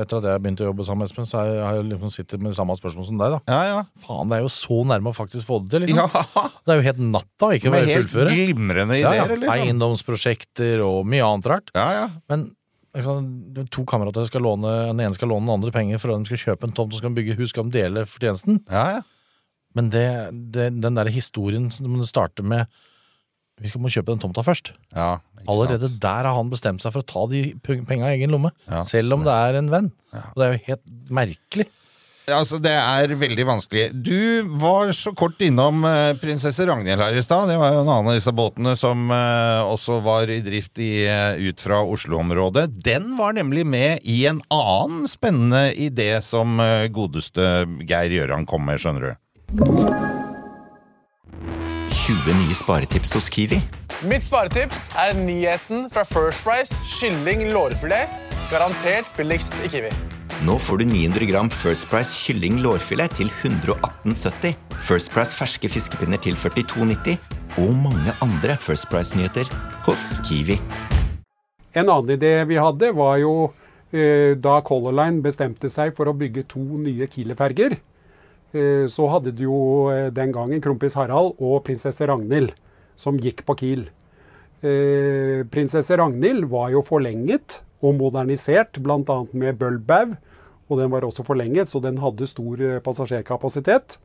etter 0.00 0.16
at 0.16 0.24
jeg 0.24 0.40
begynte 0.42 0.64
å 0.64 0.68
jobbe 0.72 0.84
sammen 0.86 1.04
med 1.04 1.10
Espen, 1.10 1.26
så 1.28 1.38
har 1.42 1.74
jeg- 1.76 1.84
liksom 1.92 2.10
sittet 2.10 2.40
med 2.40 2.54
samme 2.56 2.72
spørsmål 2.74 3.06
som 3.06 3.18
deg. 3.18 3.30
da. 3.36 3.40
Ja, 3.46 3.62
ja. 3.68 3.84
Faen, 4.00 4.28
det 4.28 4.38
er 4.38 4.42
jo 4.42 4.48
så 4.48 4.80
nærme 4.84 5.12
å 5.12 5.14
faktisk 5.14 5.44
få 5.44 5.60
det 5.62 5.70
til. 5.70 5.80
Liksom. 5.86 5.96
Ja, 5.96 6.48
Det 6.64 6.72
er 6.72 6.80
jo 6.80 6.86
helt 6.88 6.98
natta 6.98 7.46
å 7.46 7.52
ikke 7.54 7.70
Med 7.70 7.84
bare 7.84 7.94
helt 7.94 8.08
fullføre. 8.08 8.30
glimrende 8.32 8.98
Ja, 9.00 9.12
ja. 9.12 9.24
ideer, 9.26 9.36
liksom. 9.44 9.60
Eiendomsprosjekter 9.68 10.80
og 10.84 11.06
mye 11.06 11.22
annet 11.22 11.46
rart. 11.52 11.70
Ja, 11.74 11.90
ja. 11.92 12.08
Men 12.28 12.54
liksom, 12.94 13.68
to 13.70 13.84
kamerater 13.84 14.26
skal 14.26 14.42
låne, 14.42 14.86
den 14.88 15.00
ene 15.04 15.14
skal 15.14 15.28
låne 15.28 15.46
den 15.46 15.54
andre 15.60 15.70
penger 15.70 15.98
for 16.00 16.14
at 16.14 16.24
de 16.24 16.30
skal 16.36 16.56
kjøpe 16.56 16.64
en 16.64 16.72
tomt 16.72 16.92
og 16.94 16.98
skal 17.02 17.10
bygge 17.14 17.36
hus, 17.36 17.50
skal 17.50 17.64
de 17.68 17.76
dele 17.82 18.04
fortjenesten. 18.06 18.62
ja, 18.70 18.86
ja. 18.98 19.02
Men 19.76 19.90
det, 19.90 20.06
det, 20.54 20.80
den 20.80 20.94
der 20.94 21.06
historien 21.10 21.68
som 21.70 21.96
det 21.98 22.06
starter 22.06 22.44
med 22.46 22.68
Vi 23.62 23.70
skal 23.70 23.84
må 23.84 23.92
kjøpe 23.92 24.10
den 24.14 24.22
tomta 24.24 24.42
først. 24.42 24.72
ja 24.94 25.20
Allerede 25.44 25.90
sant? 25.90 26.00
der 26.00 26.24
har 26.26 26.34
han 26.38 26.48
bestemt 26.50 26.80
seg 26.82 26.94
for 26.94 27.04
å 27.04 27.06
ta 27.06 27.26
de 27.30 27.54
penga 27.62 28.08
i 28.10 28.16
egen 28.18 28.32
lomme. 28.32 28.50
Ja, 28.66 28.80
selv 28.88 29.12
om 29.18 29.24
det 29.26 29.32
er 29.34 29.58
en 29.60 29.68
venn. 29.70 29.90
Og 30.32 30.36
det 30.40 30.46
er 30.46 30.54
jo 30.54 30.62
helt 30.72 30.94
merkelig. 31.12 31.66
Altså, 32.24 32.56
Det 32.56 32.72
er 32.72 33.12
veldig 33.20 33.44
vanskelig. 33.44 33.82
Du 34.00 34.48
var 34.56 34.88
så 34.96 35.12
kort 35.12 35.42
innom 35.44 35.84
eh, 35.84 36.14
prinsesse 36.16 36.64
Ragnhild 36.64 37.02
her 37.04 37.12
i 37.12 37.20
stad. 37.20 37.50
Det 37.52 37.58
var 37.60 37.74
jo 37.74 37.82
en 37.82 37.90
annen 37.92 38.08
av 38.08 38.16
disse 38.16 38.32
båtene 38.32 38.72
som 38.80 39.10
eh, 39.12 39.60
også 39.68 40.00
var 40.00 40.32
i 40.32 40.40
drift 40.40 40.80
i, 40.80 41.04
eh, 41.04 41.36
ut 41.50 41.60
fra 41.60 41.82
Oslo-området. 41.84 42.80
Den 42.80 43.12
var 43.20 43.36
nemlig 43.36 43.66
med 43.68 44.00
i 44.08 44.22
en 44.32 44.40
annen 44.48 45.04
spennende 45.06 45.66
idé 45.76 46.14
som 46.24 46.56
eh, 46.64 46.88
godeste 46.88 47.66
Geir 47.84 48.16
Gjøran 48.16 48.48
kom 48.48 48.64
med, 48.64 48.80
skjønner 48.80 49.12
du. 49.12 50.23
20 52.04 52.34
nye 52.36 52.52
sparetips 52.52 53.14
hos 53.16 53.30
Kiwi. 53.32 53.56
Mitt 54.04 54.20
sparetips 54.26 54.90
er 55.00 55.14
nyheten 55.16 55.86
fra 55.88 56.02
First 56.04 56.44
Price 56.44 56.76
kylling 56.84 57.46
lårfilet. 57.54 58.10
Garantert 58.50 59.08
billigst 59.16 59.56
i 59.64 59.70
Kiwi. 59.72 59.92
Nå 60.44 60.58
får 60.60 60.82
du 60.82 60.84
900 60.90 61.30
gram 61.30 61.48
First 61.48 61.88
Price 61.88 62.12
kylling 62.26 62.58
lårfilet 62.60 63.16
til 63.16 63.32
118,70. 63.40 64.52
First 64.84 65.14
Price 65.14 65.32
ferske 65.38 65.70
fiskepinner 65.72 66.20
til 66.20 66.36
42,90. 66.36 67.16
Og 67.64 67.72
mange 67.86 68.12
andre 68.20 68.58
First 68.60 68.90
Price-nyheter 68.92 69.48
hos 69.88 70.04
Kiwi. 70.28 70.58
En 71.72 71.88
annen 71.88 72.18
idé 72.18 72.34
vi 72.44 72.60
hadde, 72.60 72.92
var 72.92 73.16
jo 73.22 73.32
eh, 73.96 74.36
da 74.36 74.58
Color 74.60 75.00
Line 75.00 75.24
bestemte 75.24 75.72
seg 75.72 75.96
for 75.96 76.12
å 76.12 76.18
bygge 76.20 76.44
to 76.52 76.68
nye 76.84 77.08
Kiel-ferger. 77.08 77.78
Eh, 78.54 78.86
så 78.86 79.08
hadde 79.10 79.32
du 79.34 79.48
jo 79.48 79.58
eh, 79.90 80.12
den 80.14 80.30
gangen 80.34 80.62
kronprins 80.62 80.94
Harald 80.94 81.34
og 81.42 81.64
prinsesse 81.66 82.06
Ragnhild 82.06 82.52
som 82.98 83.18
gikk 83.18 83.42
på 83.48 83.56
Kiel. 83.58 83.88
Eh, 84.62 85.42
prinsesse 85.50 85.98
Ragnhild 85.98 86.46
var 86.52 86.70
jo 86.70 86.84
forlenget 86.86 87.58
og 87.84 87.98
modernisert, 87.98 88.78
bl.a. 88.78 89.18
med 89.34 89.58
bølbaug. 89.58 90.14
Og 90.70 90.78
den 90.80 90.88
var 90.94 91.04
også 91.04 91.26
forlenget, 91.26 91.68
så 91.68 91.82
den 91.82 91.98
hadde 92.00 92.30
stor 92.30 92.56
passasjerkapasitet. 92.86 93.98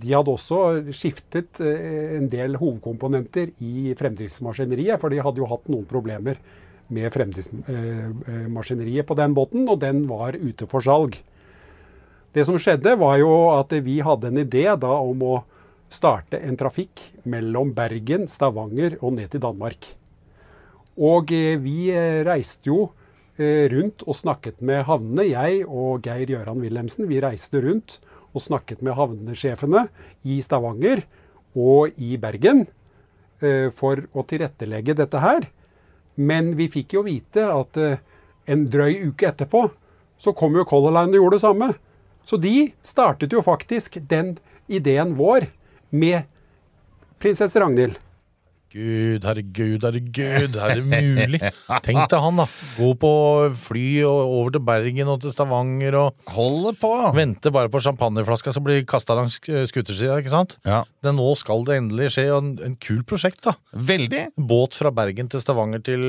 De 0.00 0.14
hadde 0.14 0.32
også 0.32 0.80
skiftet 0.96 1.60
en 1.60 2.30
del 2.32 2.56
hovedkomponenter 2.56 3.52
i 3.60 3.92
fremdriftsmaskineriet, 3.98 4.96
for 5.02 5.12
de 5.12 5.20
hadde 5.22 5.42
jo 5.42 5.50
hatt 5.50 5.68
noen 5.68 5.84
problemer 5.86 6.40
med 6.88 7.12
fremdriftsmaskineriet 7.12 9.04
på 9.06 9.18
den 9.20 9.36
båten, 9.36 9.68
og 9.68 9.84
den 9.84 10.08
var 10.08 10.40
ute 10.40 10.64
for 10.72 10.80
salg. 10.88 11.20
Det 12.34 12.42
som 12.42 12.56
skjedde, 12.58 12.96
var 12.98 13.18
jo 13.20 13.30
at 13.54 13.70
vi 13.86 14.00
hadde 14.02 14.32
en 14.32 14.40
idé 14.42 14.64
da 14.82 14.96
om 14.98 15.20
å 15.22 15.34
starte 15.94 16.40
en 16.42 16.56
trafikk 16.58 16.98
mellom 17.30 17.70
Bergen, 17.76 18.26
Stavanger 18.26 18.96
og 18.98 19.14
ned 19.20 19.30
til 19.30 19.42
Danmark. 19.44 19.86
Og 20.98 21.30
eh, 21.34 21.54
vi 21.62 21.92
eh, 21.94 22.22
reiste 22.26 22.70
jo 22.70 22.88
eh, 23.38 23.70
rundt 23.70 24.02
og 24.02 24.18
snakket 24.18 24.64
med 24.66 24.82
havnene. 24.88 25.28
Jeg 25.30 25.62
og 25.68 26.02
Geir 26.06 26.32
Gjøran 26.34 26.58
Wilhelmsen 26.62 27.06
vi 27.10 27.22
reiste 27.22 27.62
rundt 27.62 28.00
og 28.34 28.42
snakket 28.42 28.82
med 28.82 28.98
havnesjefene 28.98 29.86
i 30.26 30.40
Stavanger 30.42 31.04
og 31.54 31.94
i 32.02 32.16
Bergen 32.18 32.66
for 33.76 34.00
å 34.16 34.22
tilrettelegge 34.26 34.94
dette 34.96 35.20
her. 35.20 35.44
Men 36.16 36.54
vi 36.58 36.66
fikk 36.72 36.96
jo 36.96 37.02
vite 37.06 37.44
at 37.44 37.78
en 37.78 38.62
drøy 38.72 39.10
uke 39.10 39.28
etterpå 39.28 39.66
så 40.18 40.32
kom 40.34 40.56
jo 40.56 40.64
Color 40.66 40.94
Line 40.96 41.12
og 41.12 41.20
gjorde 41.20 41.38
det 41.38 41.44
samme. 41.44 41.68
Så 42.24 42.40
de 42.40 42.72
startet 42.86 43.32
jo 43.32 43.42
faktisk 43.44 44.00
den 44.08 44.36
ideen 44.68 45.12
vår 45.18 45.46
med 45.94 46.24
prinsesse 47.20 47.60
Ragnhild. 47.60 48.00
Gud, 48.74 49.22
herregud, 49.22 49.84
herregud, 49.86 50.56
er 50.58 50.72
det 50.74 50.82
mulig? 50.82 51.38
Tenk 51.86 52.08
deg 52.10 52.16
han, 52.24 52.40
da. 52.40 52.46
Gå 52.74 52.88
på 52.98 53.10
fly 53.54 53.84
og 54.02 54.32
over 54.40 54.50
til 54.56 54.64
Bergen 54.66 55.12
og 55.12 55.20
til 55.22 55.30
Stavanger 55.30 55.94
og 56.00 56.32
Holde 56.34 56.72
på! 56.82 56.90
vente 57.14 57.52
bare 57.54 57.70
på 57.70 57.78
champagneflaska 57.84 58.50
som 58.56 58.66
blir 58.66 58.82
kasta 58.90 59.14
langs 59.14 59.38
sk- 59.38 59.62
skutersida, 59.70 60.16
ikke 60.18 60.34
sant? 60.34 60.56
Ja. 60.66 60.80
Det, 61.06 61.14
nå 61.14 61.28
skal 61.38 61.62
det 61.68 61.78
endelig 61.84 62.10
skje, 62.16 62.26
og 62.34 62.40
en, 62.42 62.50
en 62.66 62.74
kul 62.82 63.04
prosjekt, 63.06 63.44
da. 63.46 63.54
Veldig. 63.78 64.24
Båt 64.42 64.74
fra 64.80 64.90
Bergen 64.90 65.30
til 65.30 65.44
Stavanger 65.46 65.86
til, 65.86 66.02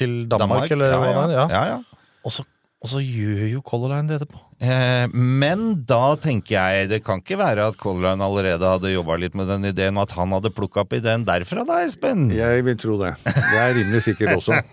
til 0.00 0.22
Danmark, 0.32 0.72
eller 0.72 0.96
ja, 0.96 1.02
hva 1.04 1.12
ja. 1.12 1.20
det 1.28 1.36
er. 1.36 1.36
Ja. 1.36 1.48
Ja, 1.52 1.64
ja. 1.76 2.10
Og, 2.24 2.32
så, 2.32 2.48
og 2.80 2.88
så 2.96 3.04
gjør 3.04 3.50
jo 3.58 3.60
Color 3.68 3.92
Line 3.98 4.08
det 4.08 4.22
etterpå. 4.22 4.47
Eh, 4.58 5.06
men 5.14 5.84
da 5.86 6.16
tenker 6.18 6.56
jeg 6.56 6.88
det 6.90 6.98
kan 7.06 7.20
ikke 7.22 7.38
være 7.38 7.68
at 7.70 7.76
Color 7.78 8.08
Line 8.08 8.26
allerede 8.26 8.72
hadde 8.72 8.90
jobba 8.90 9.18
litt 9.22 9.36
med 9.38 9.46
den 9.50 9.68
ideen, 9.70 9.94
og 9.98 10.08
at 10.08 10.16
han 10.18 10.34
hadde 10.34 10.50
plukka 10.54 10.82
opp 10.82 10.96
ideen 10.98 11.26
derfra 11.28 11.62
da, 11.68 11.78
Espen? 11.86 12.26
Jeg 12.34 12.64
vil 12.66 12.78
tro 12.80 12.96
det. 12.98 13.12
Det 13.22 13.60
er 13.62 13.76
rimelig 13.78 14.04
sikkert 14.08 14.38
også. 14.40 14.58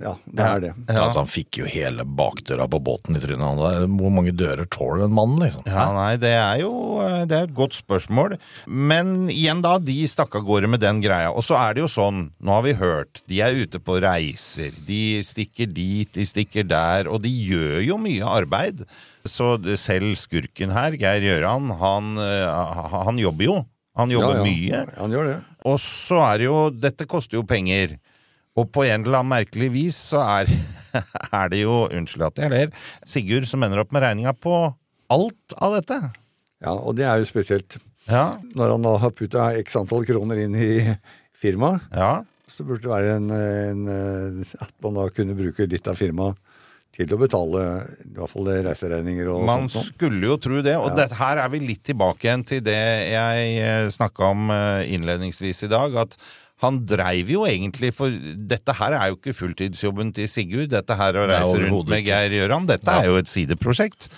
Ja, 0.00 0.14
det 0.24 0.44
er 0.44 0.60
det. 0.62 0.70
Altså, 0.88 1.20
han 1.20 1.28
fikk 1.28 1.58
jo 1.60 1.66
hele 1.68 2.04
bakdøra 2.04 2.64
på 2.70 2.78
båten 2.84 3.18
i 3.18 3.20
trynet. 3.20 3.60
Hvor 3.60 4.12
mange 4.14 4.32
dører 4.36 4.64
tåler 4.72 5.04
en 5.04 5.14
mann, 5.14 5.34
liksom? 5.40 5.66
Ja, 5.68 5.90
nei, 5.96 6.14
det 6.20 6.32
er 6.36 6.62
jo 6.62 6.72
eh, 7.04 7.24
det 7.28 7.36
er 7.36 7.48
et 7.48 7.54
godt 7.56 7.76
spørsmål. 7.76 8.36
Men 8.66 9.28
igjen 9.32 9.60
da, 9.64 9.74
de 9.82 9.98
stakk 10.08 10.38
av 10.40 10.46
gårde 10.48 10.70
med 10.72 10.82
den 10.82 11.02
greia. 11.04 11.32
Og 11.34 11.44
så 11.46 11.58
er 11.60 11.76
det 11.76 11.84
jo 11.84 11.90
sånn, 11.92 12.22
nå 12.40 12.56
har 12.56 12.64
vi 12.64 12.76
hørt, 12.80 13.22
de 13.30 13.42
er 13.44 13.58
ute 13.60 13.80
på 13.82 13.98
reiser. 14.02 14.72
De 14.88 15.20
stikker 15.26 15.68
dit, 15.70 16.08
de 16.16 16.26
stikker 16.28 16.66
der, 16.70 17.10
og 17.10 17.20
de 17.26 17.32
gjør 17.32 17.80
jo 17.84 18.00
mye 18.00 18.32
arbeid. 18.40 18.86
Så 19.28 19.52
selv 19.76 20.14
skurken 20.16 20.72
her, 20.72 20.96
Geir 20.96 21.24
Gjøran, 21.26 21.68
han, 21.80 22.14
eh, 22.22 22.76
han 22.94 23.18
jobber 23.20 23.44
jo. 23.44 23.56
Han 23.98 24.12
jobber 24.14 24.38
Ja, 24.38 24.38
ja. 24.38 24.46
mye. 24.46 24.80
Han 24.96 25.12
gjør 25.12 25.26
det. 25.28 25.38
Og 25.68 25.76
så 25.82 26.20
er 26.24 26.38
det 26.40 26.46
jo 26.46 26.60
Dette 26.72 27.06
koster 27.10 27.36
jo 27.40 27.42
penger. 27.44 27.98
Og 28.56 28.70
på 28.72 28.84
en 28.86 29.04
eller 29.04 29.20
annen 29.20 29.32
merkelig 29.34 29.68
vis 29.74 29.98
så 30.10 30.22
er, 30.24 30.48
er 31.42 31.52
det 31.52 31.62
jo 31.64 31.82
Unnskyld 31.90 32.26
at 32.30 32.40
jeg 32.44 32.52
ler. 32.54 32.72
Sigurd 33.06 33.46
som 33.50 33.62
ender 33.66 33.82
opp 33.84 33.92
med 33.94 34.04
regninga 34.06 34.32
på 34.38 34.54
alt 35.10 35.56
av 35.58 35.76
dette. 35.80 35.98
Ja, 36.62 36.74
og 36.76 36.96
det 36.98 37.06
er 37.08 37.20
jo 37.20 37.28
spesielt. 37.28 37.78
Ja. 38.08 38.38
Når 38.56 38.76
han 38.76 38.84
da 38.86 38.96
har 39.02 39.12
putta 39.16 39.50
x 39.60 39.76
antall 39.78 40.06
kroner 40.08 40.38
inn 40.42 40.54
i 40.56 40.70
firmaet, 41.36 41.82
ja. 41.94 42.20
så 42.50 42.64
burde 42.66 42.84
det 42.84 42.90
være 42.92 43.16
en, 43.18 43.30
en, 43.34 43.82
eh, 43.90 44.54
at 44.62 44.72
man 44.84 44.96
da 44.98 45.06
kunne 45.14 45.36
bruke 45.38 45.66
litt 45.70 45.88
av 45.90 45.98
firmaet 46.00 46.38
til 46.96 47.14
å 47.14 47.18
betale 47.20 47.60
i 48.04 48.12
hvert 48.18 48.32
fall 48.32 48.48
reiseregninger 48.66 49.28
og 49.32 49.44
Man 49.48 49.68
sånt. 49.68 49.74
Man 49.78 49.88
skulle 49.92 50.26
jo 50.26 50.36
tro 50.42 50.60
det. 50.62 50.76
Og 50.76 50.90
Ja. 50.90 50.96
dette 51.04 51.14
her 51.20 51.38
er 51.38 51.48
vi 51.48 51.60
litt 51.60 51.82
tilbake 51.84 52.26
igjen 52.28 52.44
til 52.44 52.60
det 52.60 52.76
jeg 53.12 53.92
snakka 53.94 54.30
om 54.30 54.50
eh, 54.50 54.90
innledningsvis 54.94 55.64
i 55.64 55.68
dag. 55.68 55.94
At 55.96 56.16
han 56.60 56.82
dreiv 56.84 57.30
jo 57.32 57.46
egentlig 57.48 57.94
For 57.94 58.10
dette 58.10 58.74
her 58.76 58.92
er 58.92 59.08
jo 59.08 59.16
ikke 59.16 59.32
fulltidsjobben 59.38 60.12
til 60.12 60.28
Sigurd. 60.28 60.68
Dette 60.74 60.94
her 60.98 61.14
å 61.14 61.28
reise 61.30 61.56
rundt 61.62 61.88
med. 61.88 62.04
Geir 62.04 62.30
Gjøran, 62.36 62.66
dette 62.66 62.84
Ja. 62.90 63.00
er 63.00 63.06
jo 63.06 63.16
et 63.16 63.26
sideprosjekt. 63.32 64.10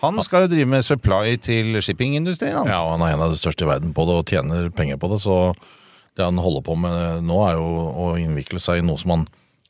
Han 0.00 0.20
skal 0.22 0.42
jo 0.46 0.54
drive 0.54 0.68
med 0.68 0.84
supply 0.84 1.36
til 1.42 1.74
shippingindustrien. 1.82 2.54
Han. 2.54 2.66
Ja, 2.68 2.84
og 2.84 3.00
han 3.00 3.08
er 3.08 3.14
en 3.16 3.22
av 3.22 3.32
de 3.32 3.36
største 3.40 3.62
i 3.66 3.66
verden 3.66 3.92
på 3.92 4.06
det 4.06 4.14
og 4.14 4.26
tjener 4.26 4.70
penger 4.70 4.96
på 4.96 5.10
det, 5.10 5.18
så 5.26 5.56
det 6.14 6.22
han 6.24 6.36
holder 6.38 6.62
på 6.62 6.76
med 6.78 7.24
nå 7.26 7.38
er 7.50 7.54
jo 7.58 7.66
å 7.98 8.06
innvikle 8.20 8.60
seg 8.62 8.78
i 8.78 8.86
noe 8.86 8.96
som 8.96 9.10
han 9.10 9.26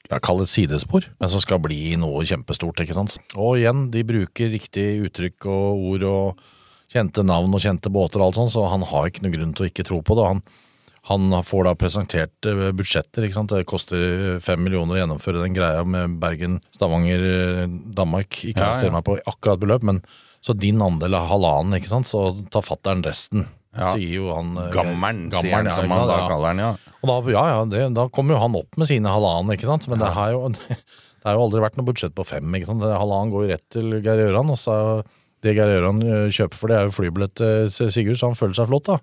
ja, 0.08 0.20
kaller 0.24 0.46
et 0.46 0.52
sidespor, 0.52 1.08
men 1.20 1.32
som 1.32 1.42
skal 1.44 1.60
bli 1.62 1.96
noe 2.00 2.24
kjempestort, 2.28 2.80
ikke 2.84 2.96
sant. 2.96 3.18
Og 3.36 3.58
igjen, 3.60 3.88
de 3.92 4.04
bruker 4.08 4.52
riktig 4.54 4.86
uttrykk 5.08 5.48
og 5.52 5.82
ord 5.92 6.06
og 6.08 6.46
kjente 6.88 7.24
navn 7.26 7.52
og 7.52 7.60
kjente 7.60 7.92
båter 7.92 8.22
og 8.22 8.30
alt 8.30 8.38
sånt, 8.40 8.54
så 8.54 8.64
han 8.72 8.86
har 8.88 9.10
ikke 9.10 9.26
noe 9.26 9.34
grunn 9.34 9.52
til 9.56 9.66
å 9.66 9.68
ikke 9.68 9.84
tro 9.88 10.00
på 10.04 10.16
det. 10.16 10.30
Han, 10.32 10.42
han 11.08 11.44
får 11.44 11.68
da 11.68 11.74
presentert 11.78 12.48
eh, 12.48 12.70
budsjetter, 12.76 13.24
ikke 13.24 13.36
sant. 13.36 13.52
Det 13.52 13.68
koster 13.68 14.38
fem 14.44 14.60
millioner 14.64 14.96
å 14.96 15.02
gjennomføre 15.02 15.44
den 15.44 15.56
greia 15.56 15.84
med 15.88 16.18
Bergen, 16.20 16.58
Stavanger, 16.76 17.24
eh, 17.28 17.62
Danmark. 17.96 18.40
Ikke 18.44 18.64
Ja, 18.64 18.88
ja. 18.88 18.92
meg 18.92 19.06
på 19.06 19.18
akkurat 19.28 19.60
beløp, 19.60 19.86
men 19.88 20.02
så 20.44 20.54
din 20.56 20.80
andel 20.84 21.16
er 21.16 21.28
halvannen, 21.28 21.76
ikke 21.78 21.92
sant. 21.92 22.08
Så 22.08 22.30
tar 22.52 22.64
fatter'n 22.64 23.04
resten. 23.04 23.46
Ja. 23.76 23.90
Sier 23.92 24.14
jo 24.16 24.30
han 24.32 24.54
eh, 24.56 24.70
Gammeren, 24.72 25.26
sier 25.34 25.52
han, 25.52 25.68
som 25.74 25.92
han 25.92 26.08
da 26.08 26.22
kaller 26.30 26.52
han, 26.52 26.62
ja. 26.62 26.70
Og 26.98 27.10
da, 27.10 27.18
ja, 27.34 27.44
ja, 27.52 27.58
det, 27.68 27.82
da 27.94 28.08
kommer 28.10 28.34
jo 28.34 28.40
han 28.42 28.56
opp 28.58 28.78
med 28.80 28.88
sine 28.90 29.12
halvannen, 29.12 29.52
ikke 29.54 29.68
sant. 29.68 29.86
Men 29.92 30.00
det, 30.02 30.08
har 30.16 30.32
jo, 30.34 30.48
det 30.58 31.26
har 31.26 31.36
jo 31.36 31.44
aldri 31.44 31.62
vært 31.62 31.78
noe 31.78 31.88
budsjett 31.90 32.16
på 32.16 32.26
fem. 32.26 32.56
ikke 32.58 32.70
sant? 32.70 32.86
Halvannen 32.88 33.34
går 33.34 33.44
jo 33.44 33.52
rett 33.52 33.66
til 33.76 33.98
Geir 34.00 34.24
Gjøran, 34.24 34.54
og 34.54 34.58
så 34.60 34.78
det 35.44 35.54
Geir 35.54 35.76
Gjøran 35.76 36.02
eh, 36.02 36.24
kjøper 36.34 36.62
for 36.62 36.72
det, 36.72 36.80
er 36.80 36.88
jo 36.88 36.96
flybillett 36.96 37.36
til 37.38 37.92
Sigurd, 37.94 38.18
så 38.18 38.32
han 38.32 38.40
føler 38.40 38.58
seg 38.58 38.70
flott, 38.72 38.90
da. 38.90 38.98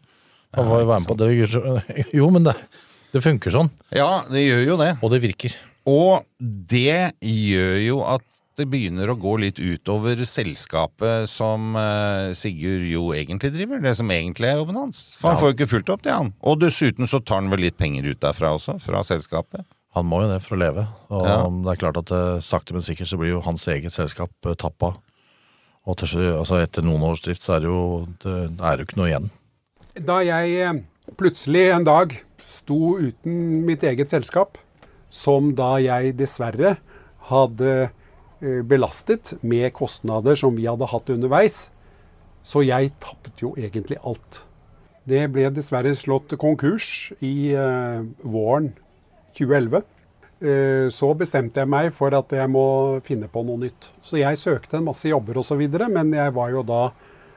Han 0.55 0.69
får 0.69 0.83
jo 0.83 0.89
være 0.89 1.03
med 1.03 1.09
på 1.09 1.17
det. 1.19 2.05
Jo, 2.19 2.27
men 2.31 2.45
det, 2.47 2.55
det 3.13 3.23
funker 3.23 3.53
sånn. 3.53 3.71
Ja, 3.95 4.23
det 4.31 4.43
gjør 4.43 4.65
jo 4.71 4.77
det. 4.81 4.91
Og 5.03 5.11
det 5.13 5.21
virker. 5.23 5.55
Og 5.85 6.25
det 6.41 7.15
gjør 7.21 7.75
jo 7.83 7.99
at 8.15 8.25
det 8.55 8.65
begynner 8.71 9.09
å 9.11 9.17
gå 9.19 9.33
litt 9.41 9.57
utover 9.59 10.21
selskapet 10.25 11.27
som 11.29 11.75
eh, 11.75 12.33
Sigurd 12.37 12.85
jo 12.89 13.09
egentlig 13.15 13.51
driver. 13.55 13.81
Det 13.83 13.95
som 13.99 14.11
egentlig 14.13 14.47
er 14.51 14.59
jobben 14.61 14.77
hans. 14.79 15.15
For 15.19 15.29
han 15.29 15.35
Ja. 15.37 15.41
får 15.41 15.49
jo 15.51 15.55
ikke 15.57 15.71
fulgt 15.73 15.89
opp 15.93 16.01
det, 16.05 16.13
han. 16.15 16.33
Og 16.41 16.59
dessuten 16.61 17.07
så 17.11 17.19
tar 17.23 17.41
han 17.41 17.49
vel 17.51 17.65
litt 17.67 17.77
penger 17.77 18.07
ut 18.07 18.19
derfra 18.23 18.53
også, 18.55 18.77
fra 18.81 19.01
selskapet. 19.03 19.65
Han 19.95 20.05
må 20.11 20.21
jo 20.23 20.29
det 20.33 20.41
for 20.43 20.55
å 20.57 20.59
leve. 20.59 20.87
Og 21.09 21.25
Ja. 21.27 21.41
det 21.49 21.71
er 21.73 21.81
klart 21.83 21.97
at 21.97 22.11
eh, 22.11 22.39
sakte, 22.43 22.73
men 22.73 22.81
sikkert 22.81 23.07
så 23.11 23.17
blir 23.19 23.33
jo 23.35 23.41
hans 23.41 23.65
eget 23.67 23.91
selskap 23.95 24.31
eh, 24.45 24.53
tappa. 24.55 24.93
Og 25.85 25.97
til, 25.97 26.07
slutt- 26.07 26.39
altså 26.39 26.61
etter 26.63 26.81
noen 26.83 27.03
års 27.03 27.21
drift 27.21 27.41
så 27.45 27.55
er 27.57 27.59
det 27.59 27.69
jo 27.69 28.07
det 28.23 28.59
er 28.59 28.77
jo 28.77 28.85
ikke 28.87 28.97
noe 28.97 29.07
igjen. 29.11 29.29
Da 30.03 30.19
jeg 30.25 30.55
eh, 30.57 30.81
plutselig 31.15 31.67
en 31.75 31.83
dag 31.87 32.15
sto 32.47 32.95
uten 32.97 33.65
mitt 33.65 33.83
eget 33.83 34.09
selskap, 34.09 34.57
som 35.11 35.53
da 35.55 35.75
jeg 35.79 36.15
dessverre 36.17 36.77
hadde 37.29 37.91
belastet 38.41 39.33
med 39.41 39.71
kostnader 39.73 40.35
som 40.35 40.57
vi 40.57 40.67
hadde 40.67 40.89
hatt 40.91 41.09
underveis, 41.09 41.69
Så 42.45 42.61
jeg 42.61 42.91
tappet 43.01 43.41
jo 43.41 43.55
egentlig 43.57 43.97
alt. 44.05 44.43
Det 45.05 45.27
ble 45.33 45.51
dessverre 45.53 45.93
slått 45.97 46.33
konkurs 46.41 47.11
i 47.21 47.53
eh, 47.53 48.05
våren 48.25 48.71
2011. 49.37 49.83
Eh, 50.41 50.87
så 50.93 51.11
bestemte 51.17 51.61
jeg 51.61 51.69
meg 51.69 51.91
for 51.93 52.13
at 52.17 52.33
jeg 52.33 52.49
må 52.49 53.01
finne 53.05 53.29
på 53.29 53.43
noe 53.45 53.61
nytt. 53.61 53.91
Så 54.05 54.17
jeg 54.17 54.41
søkte 54.41 54.79
en 54.79 54.87
masse 54.87 55.09
jobber 55.09 55.37
osv., 55.41 55.61
men 55.93 56.13
jeg 56.13 56.33
var 56.33 56.53
jo 56.55 56.63
da 56.65 56.81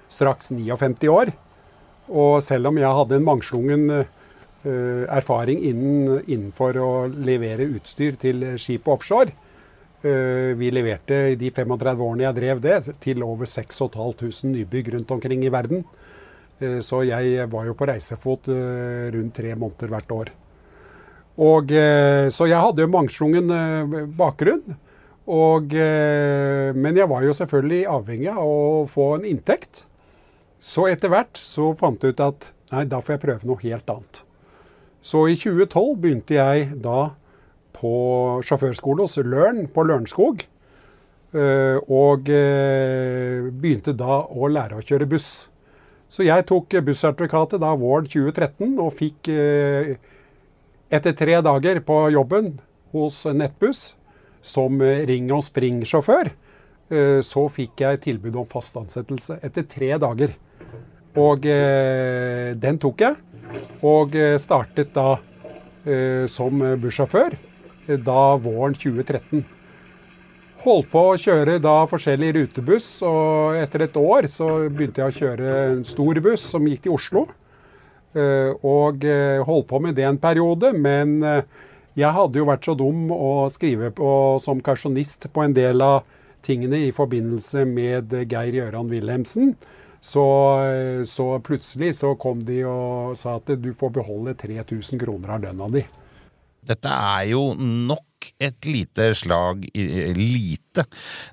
straks 0.09 0.49
59 0.53 1.13
år. 1.13 1.35
Og 2.09 2.41
selv 2.45 2.71
om 2.71 2.81
jeg 2.81 2.97
hadde 3.01 3.19
en 3.19 3.29
mangslungen 3.29 3.85
eh, 3.99 5.05
erfaring 5.13 5.61
innen, 5.61 6.23
innenfor 6.25 6.81
å 6.81 6.91
levere 7.13 7.69
utstyr 7.69 8.17
til 8.21 8.47
skip 8.57 8.89
offshore, 8.89 9.33
eh, 9.33 9.48
vi 10.03 10.69
leverte 10.71 11.17
i 11.33 11.37
de 11.41 11.51
35 11.51 12.03
årene 12.05 12.27
jeg 12.29 12.37
drev 12.37 12.61
det, 12.63 12.77
til 13.03 13.23
over 13.27 13.49
6500 13.51 14.47
nybygg 14.53 14.93
rundt 14.95 15.11
omkring 15.11 15.43
i 15.45 15.51
verden. 15.53 15.85
Eh, 16.61 16.81
Så 16.83 17.03
jeg 17.07 17.49
var 17.51 17.67
jo 17.67 17.75
på 17.75 17.87
reisefot 17.89 18.49
eh, 18.49 19.09
rundt 19.15 19.35
tre 19.35 19.55
måneder 19.55 19.89
hvert 19.89 20.13
år. 20.13 20.31
Og, 21.39 21.71
eh, 21.71 22.29
så 22.35 22.49
jeg 22.51 22.59
hadde 22.59 22.83
jo 22.83 22.91
mangslungen 22.91 23.51
eh, 23.51 24.07
bakgrunn. 24.19 24.77
Og, 25.29 25.75
eh, 25.75 26.73
men 26.75 26.97
jeg 26.97 27.09
var 27.09 27.23
jo 27.23 27.35
selvfølgelig 27.37 27.83
avhengig 27.93 28.31
av 28.33 28.43
å 28.49 28.87
få 28.89 29.11
en 29.19 29.27
inntekt. 29.29 29.85
Så 30.61 30.89
etter 30.91 31.13
hvert 31.13 31.39
så 31.39 31.71
fant 31.79 32.03
jeg 32.03 32.17
ut 32.17 32.25
at 32.25 32.49
nei, 32.73 32.85
da 32.89 32.99
får 33.01 33.15
jeg 33.17 33.23
prøve 33.27 33.47
noe 33.47 33.63
helt 33.63 33.91
annet. 33.93 34.23
Så 35.03 35.29
i 35.31 35.37
2012 35.39 35.95
begynte 36.01 36.35
jeg 36.35 36.73
da 36.83 37.11
på 37.77 37.91
sjåførskole 38.47 39.05
hos 39.05 39.19
Løren 39.23 39.67
på 39.73 39.85
Lørenskog. 39.87 40.47
Eh, 41.37 41.77
Og 41.93 42.29
eh, 42.33 43.49
begynte 43.53 43.93
da 43.93 44.23
å 44.25 44.49
lære 44.49 44.79
å 44.79 44.85
kjøre 44.85 45.09
buss. 45.09 45.49
Så 46.09 46.25
jeg 46.25 46.47
tok 46.49 46.73
bussertifikatet 46.87 47.61
da 47.61 47.75
våren 47.77 48.09
2013 48.09 48.79
og 48.81 48.95
fikk 48.97 49.29
eh, 49.29 49.99
etter 50.89 51.13
tre 51.13 51.37
dager 51.45 51.83
på 51.85 51.99
jobben 52.15 52.55
hos 52.95 53.27
Nettbuss 53.29 53.91
som 54.41 54.81
ring- 54.81 55.29
og 55.35 55.43
springsjåfør, 55.45 56.31
så 57.21 57.43
fikk 57.53 57.83
jeg 57.83 57.99
tilbud 58.01 58.39
om 58.41 58.47
fast 58.49 58.79
ansettelse 58.81 59.35
etter 59.45 59.67
tre 59.69 59.91
dager. 60.01 60.31
Og 61.21 61.45
den 61.45 62.79
tok 62.81 63.05
jeg, 63.05 63.19
og 63.85 64.17
startet 64.41 64.95
da 64.97 65.19
som 66.33 66.65
bussjåfør 66.81 67.37
da 67.97 68.37
våren 68.37 68.77
2013. 68.77 69.45
Holdt 70.59 70.89
på 70.91 71.03
å 71.13 71.19
kjøre 71.21 71.61
da 71.63 71.85
forskjellig 71.87 72.33
rutebuss, 72.35 72.87
og 73.07 73.59
etter 73.61 73.85
et 73.87 73.99
år 74.01 74.27
så 74.33 74.49
begynte 74.67 75.05
jeg 75.05 75.13
å 75.13 75.19
kjøre 75.23 75.53
en 75.69 75.85
stor 75.87 76.19
buss 76.25 76.49
som 76.51 76.67
gikk 76.67 76.83
til 76.87 76.97
Oslo. 76.97 77.29
Eh, 78.19 78.51
og 78.67 79.05
eh, 79.07 79.39
holdt 79.47 79.69
på 79.71 79.79
med 79.85 79.95
det 79.95 80.07
en 80.09 80.19
periode, 80.19 80.73
men 80.75 81.21
eh, 81.23 81.45
jeg 81.99 82.11
hadde 82.17 82.41
jo 82.41 82.49
vært 82.49 82.67
så 82.67 82.75
dum 82.79 83.13
å 83.15 83.47
skrive 83.55 83.93
på 83.95 84.11
som 84.43 84.63
karsjonist 84.65 85.29
på 85.35 85.45
en 85.45 85.55
del 85.55 85.85
av 85.85 86.03
tingene 86.47 86.81
i 86.89 86.95
forbindelse 86.95 87.63
med 87.69 88.15
Geir 88.25 88.59
Gjøran 88.59 88.91
Wilhelmsen. 88.91 89.55
Så, 90.01 90.25
så 91.11 91.25
plutselig 91.43 91.97
så 91.99 92.13
kom 92.23 92.45
de 92.47 92.61
og 92.71 93.17
sa 93.19 93.35
at 93.41 93.51
du 93.59 93.73
får 93.75 93.91
beholde 93.97 94.37
3000 94.39 95.01
kroner 95.03 95.33
av 95.35 95.43
lønna 95.43 95.67
di. 95.75 95.83
Dette 96.69 96.93
er 96.93 97.31
jo 97.33 97.43
nok 97.59 98.05
et 98.43 98.67
lite 98.69 99.07
slag 99.17 99.63
i 99.73 99.85
lite. 100.17 100.85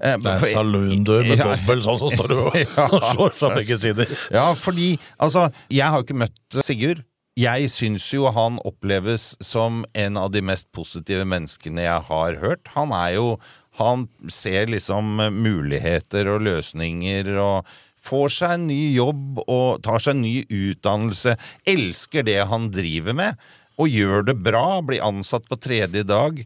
Eh, 0.02 0.16
Det 0.22 0.32
er 0.36 0.46
saloondør 0.54 1.26
med 1.28 1.38
Ja. 1.42 1.50
dobbel 1.56 1.82
sånn, 1.86 1.98
så 2.00 2.12
står 2.14 2.32
du 2.32 2.38
og 2.46 2.56
Ja. 2.62 2.86
og 2.88 3.02
slår 3.12 3.36
fra 3.36 3.50
begge 3.58 3.78
sider. 3.82 4.10
Ja, 4.34 4.48
fordi 4.54 4.94
altså, 5.20 5.50
jeg 5.70 5.86
har 5.90 6.00
jo 6.02 6.08
ikke 6.08 6.22
møtt 6.24 6.62
Sigurd. 6.66 7.04
Jeg 7.36 7.68
syns 7.68 8.06
jo 8.14 8.30
han 8.32 8.62
oppleves 8.64 9.34
som 9.44 9.82
en 9.94 10.16
av 10.22 10.30
de 10.32 10.40
mest 10.46 10.70
positive 10.72 11.26
menneskene 11.28 11.84
jeg 11.84 12.06
har 12.08 12.38
hørt. 12.40 12.70
Han 12.78 12.94
er 12.96 13.18
jo 13.18 13.34
Han 13.76 14.06
ser 14.32 14.70
liksom 14.72 15.18
muligheter 15.36 16.30
og 16.32 16.46
løsninger 16.48 17.28
og 17.44 17.66
får 18.00 18.30
seg 18.32 18.54
en 18.56 18.68
ny 18.70 18.94
jobb 18.96 19.42
og 19.52 19.82
tar 19.84 20.00
seg 20.00 20.14
en 20.16 20.22
ny 20.24 20.46
utdannelse. 20.48 21.34
Elsker 21.68 22.24
det 22.24 22.38
han 22.48 22.70
driver 22.72 23.18
med, 23.20 23.36
og 23.82 23.92
gjør 23.92 24.30
det 24.30 24.38
bra. 24.46 24.82
Blir 24.86 25.04
ansatt 25.06 25.48
på 25.50 25.58
tredje 25.60 26.06
dag. 26.08 26.42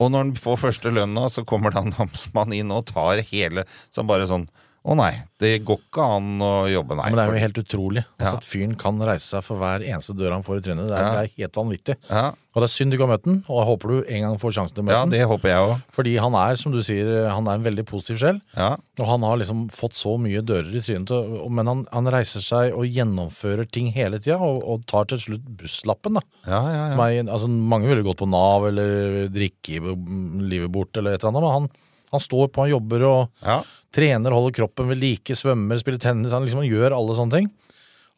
Og 0.00 0.08
når 0.08 0.24
han 0.24 0.34
får 0.40 0.60
første 0.64 0.92
lønna, 0.94 1.28
så 1.28 1.44
kommer 1.48 1.74
da 1.74 1.84
namsmann 1.86 2.54
inn 2.56 2.72
og 2.72 2.88
tar 2.88 3.20
hele 3.30 3.66
Som 3.92 4.08
bare 4.10 4.28
sånn 4.30 4.48
Å 4.80 4.94
nei, 4.96 5.10
det 5.38 5.58
går 5.68 5.76
ikke 5.82 6.04
an 6.16 6.28
å 6.40 6.64
jobbe, 6.72 6.96
nei. 6.96 7.10
Men 7.12 7.18
det 7.18 7.24
er 7.26 7.34
jo 7.34 7.40
helt 7.42 7.58
utrolig. 7.60 8.02
Altså 8.16 8.30
Ja. 8.32 8.36
At 8.38 8.46
fyren 8.48 8.76
kan 8.80 8.96
reise 9.04 9.26
seg 9.36 9.42
for 9.44 9.58
hver 9.60 9.82
eneste 9.84 10.14
dør 10.16 10.32
han 10.32 10.42
får 10.46 10.56
i 10.56 10.62
trynet. 10.64 10.86
Det 10.88 10.96
er, 10.96 11.02
Ja. 11.04 11.10
det 11.12 11.20
er 11.20 11.34
helt 11.42 11.52
vanvittig. 11.60 11.96
Ja. 12.08 12.22
Og 12.54 12.62
det 12.62 12.64
er 12.64 12.72
synd 12.72 12.90
du 12.90 12.96
ikke 12.96 13.06
har 13.06 13.12
møtt 13.18 13.24
den, 13.28 13.44
og 13.46 13.58
jeg 13.60 13.68
håper 13.68 13.88
du 13.92 14.08
en 14.08 14.22
gang 14.24 14.38
får 14.40 14.54
sjansen 14.56 14.74
til 14.74 14.82
å 14.82 14.86
møte 14.88 14.96
Ja, 14.96 15.04
det 15.12 15.20
håper 15.28 15.48
jeg 15.52 15.58
også. 15.66 15.82
Fordi 15.92 16.14
han 16.18 16.34
er, 16.34 16.54
som 16.56 16.72
du 16.72 16.78
sier, 16.82 17.28
han 17.30 17.46
er 17.46 17.52
en 17.60 17.62
veldig 17.68 17.84
positiv 17.86 18.18
sjel. 18.24 18.40
Ja. 18.56 18.70
Og 18.98 19.06
han 19.06 19.20
har 19.28 19.36
liksom 19.36 19.68
fått 19.70 19.92
så 20.00 20.16
mye 20.18 20.40
dører 20.42 20.72
i 20.74 20.80
trynet, 20.80 21.50
men 21.50 21.66
han, 21.66 21.84
han 21.92 22.04
reiser 22.16 22.40
seg 22.40 22.72
og 22.72 22.88
gjennomfører 22.88 23.68
ting 23.70 23.92
hele 23.92 24.18
tida, 24.18 24.40
og, 24.40 24.64
og 24.66 24.86
tar 24.86 25.04
til 25.12 25.18
slutt 25.18 25.44
busslappen, 25.60 26.14
da. 26.16 26.20
Ja, 26.48 26.62
ja, 26.72 26.88
Som 26.96 27.00
er, 27.04 27.20
altså, 27.30 27.48
mange 27.52 27.86
ville 27.86 28.02
gått 28.02 28.16
på 28.24 28.26
Nav 28.32 28.66
eller 28.72 29.28
drikke 29.28 29.76
i- 29.76 30.48
livet 30.48 30.72
bort 30.72 30.96
eller 30.96 31.12
et 31.12 31.20
eller 31.22 31.36
annet, 31.36 31.42
men 31.44 31.52
han, 31.52 31.70
han 32.16 32.20
står 32.24 32.48
på, 32.48 32.64
han 32.64 32.72
jobber 32.72 33.04
og 33.06 33.28
Ja. 33.44 33.60
Trener, 33.94 34.34
holder 34.36 34.54
kroppen 34.60 34.90
ved 34.90 35.00
like, 35.02 35.36
svømmer, 35.36 35.80
spiller 35.80 36.02
tennis, 36.02 36.34
han 36.34 36.46
liksom 36.46 36.66
gjør 36.66 36.96
alle 36.96 37.16
sånne 37.18 37.40
ting. 37.40 37.50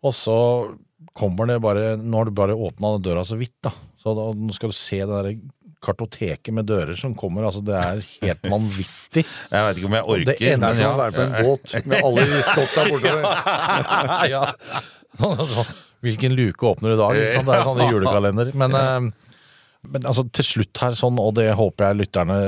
Og 0.02 0.14
så 0.16 0.36
kommer 1.16 1.48
det 1.50 1.60
bare, 1.62 1.96
nå 2.00 2.20
har 2.20 2.28
du 2.28 2.36
bare 2.36 2.56
åpna 2.56 2.96
døra 3.02 3.24
så 3.26 3.38
vidt, 3.40 3.56
da. 3.64 3.72
Så 4.00 4.14
da, 4.18 4.30
nå 4.34 4.54
skal 4.56 4.72
du 4.72 4.76
se 4.76 5.00
det 5.02 5.12
der 5.12 5.34
kartoteket 5.82 6.54
med 6.54 6.68
dører 6.70 6.94
som 6.98 7.14
kommer, 7.18 7.46
altså 7.48 7.62
det 7.66 7.74
er 7.74 8.02
helt 8.22 8.50
vanvittig. 8.50 9.24
Jeg 9.52 9.66
vet 9.66 9.80
ikke 9.80 9.88
om 9.88 9.96
jeg 9.98 10.06
orker. 10.14 10.28
Det 10.30 10.52
ender 10.54 10.68
er 10.68 10.78
som 10.78 10.84
ja. 10.84 10.92
å 10.92 11.00
være 11.00 11.16
på 11.16 11.24
en 11.24 11.32
båt 11.48 11.88
med 11.90 12.06
alle 12.06 12.42
skotta 12.46 12.84
bortover. 12.86 13.26
ja. 14.34 14.44
Sånn, 15.18 15.42
sånn, 15.50 15.72
Hvilken 16.02 16.34
luke 16.34 16.66
åpner 16.66 16.94
i 16.94 16.98
dag? 16.98 17.18
Liksom. 17.18 17.48
Det 17.48 17.56
er 17.56 17.66
sånn 17.66 17.82
julekalender. 17.92 18.52
Men, 18.62 18.78
eh, 18.78 19.34
men 19.92 20.06
altså, 20.06 20.24
til 20.38 20.46
slutt 20.46 20.82
her, 20.84 20.96
sånn, 20.98 21.18
og 21.22 21.34
det 21.38 21.48
håper 21.58 21.88
jeg 21.88 22.00
lytterne 22.04 22.38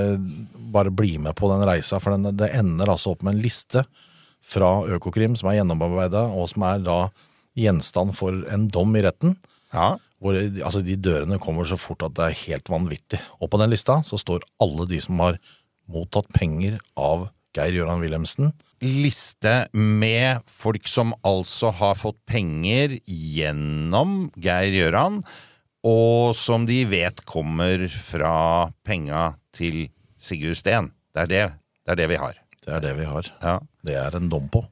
bare 0.74 0.92
bli 0.94 1.16
med 1.22 1.36
på 1.38 1.48
den 1.52 1.64
reisa, 1.66 2.00
for 2.02 2.16
den, 2.16 2.34
det 2.36 2.50
ender 2.56 2.90
altså 2.92 3.14
opp 3.14 3.24
med 3.24 3.36
en 3.36 3.44
liste 3.44 3.84
fra 4.44 4.70
Økokrim 4.96 5.36
som 5.38 5.48
er 5.50 5.60
gjennomarbeida, 5.60 6.26
og 6.34 6.50
som 6.50 6.66
er 6.68 6.82
da 6.84 6.98
gjenstand 7.58 8.14
for 8.16 8.44
en 8.52 8.66
dom 8.72 8.94
i 8.98 9.04
retten. 9.06 9.38
Ja. 9.74 9.94
Hvor 10.22 10.36
altså, 10.38 10.82
de 10.84 10.96
dørene 11.00 11.40
kommer 11.42 11.68
så 11.68 11.78
fort 11.80 12.04
at 12.06 12.16
det 12.18 12.26
er 12.26 12.42
helt 12.44 12.70
vanvittig. 12.72 13.20
Og 13.40 13.50
på 13.52 13.60
den 13.60 13.72
lista 13.72 14.00
så 14.06 14.18
står 14.20 14.46
alle 14.62 14.86
de 14.90 15.00
som 15.02 15.20
har 15.22 15.40
mottatt 15.90 16.30
penger 16.34 16.78
av 16.96 17.28
Geir 17.54 17.76
Gøran 17.78 18.02
Wilhelmsen. 18.02 18.52
Liste 18.84 19.68
med 19.72 20.42
folk 20.50 20.88
som 20.90 21.14
altså 21.24 21.70
har 21.74 21.96
fått 21.96 22.18
penger 22.28 22.98
gjennom 23.06 24.30
Geir 24.42 24.74
Gjøran, 24.74 25.20
og 25.84 26.32
som 26.36 26.64
de 26.68 26.80
vet 26.88 27.20
kommer 27.28 27.86
fra 27.92 28.72
penga 28.86 29.34
til 29.54 29.86
Sigurd 30.24 30.60
Steen. 30.60 30.92
Det 31.14 31.26
er 31.26 31.30
det, 31.30 31.44
det 31.84 31.94
er 31.94 32.02
det 32.02 32.10
vi 32.14 32.20
har. 32.20 32.38
Det 32.64 32.72
er 32.72 32.80
det 32.84 32.94
vi 32.98 33.08
har. 33.08 33.28
Ja. 33.42 33.58
Det 33.84 33.98
er 34.00 34.16
en 34.16 34.30
dom 34.32 34.48
på. 34.52 34.64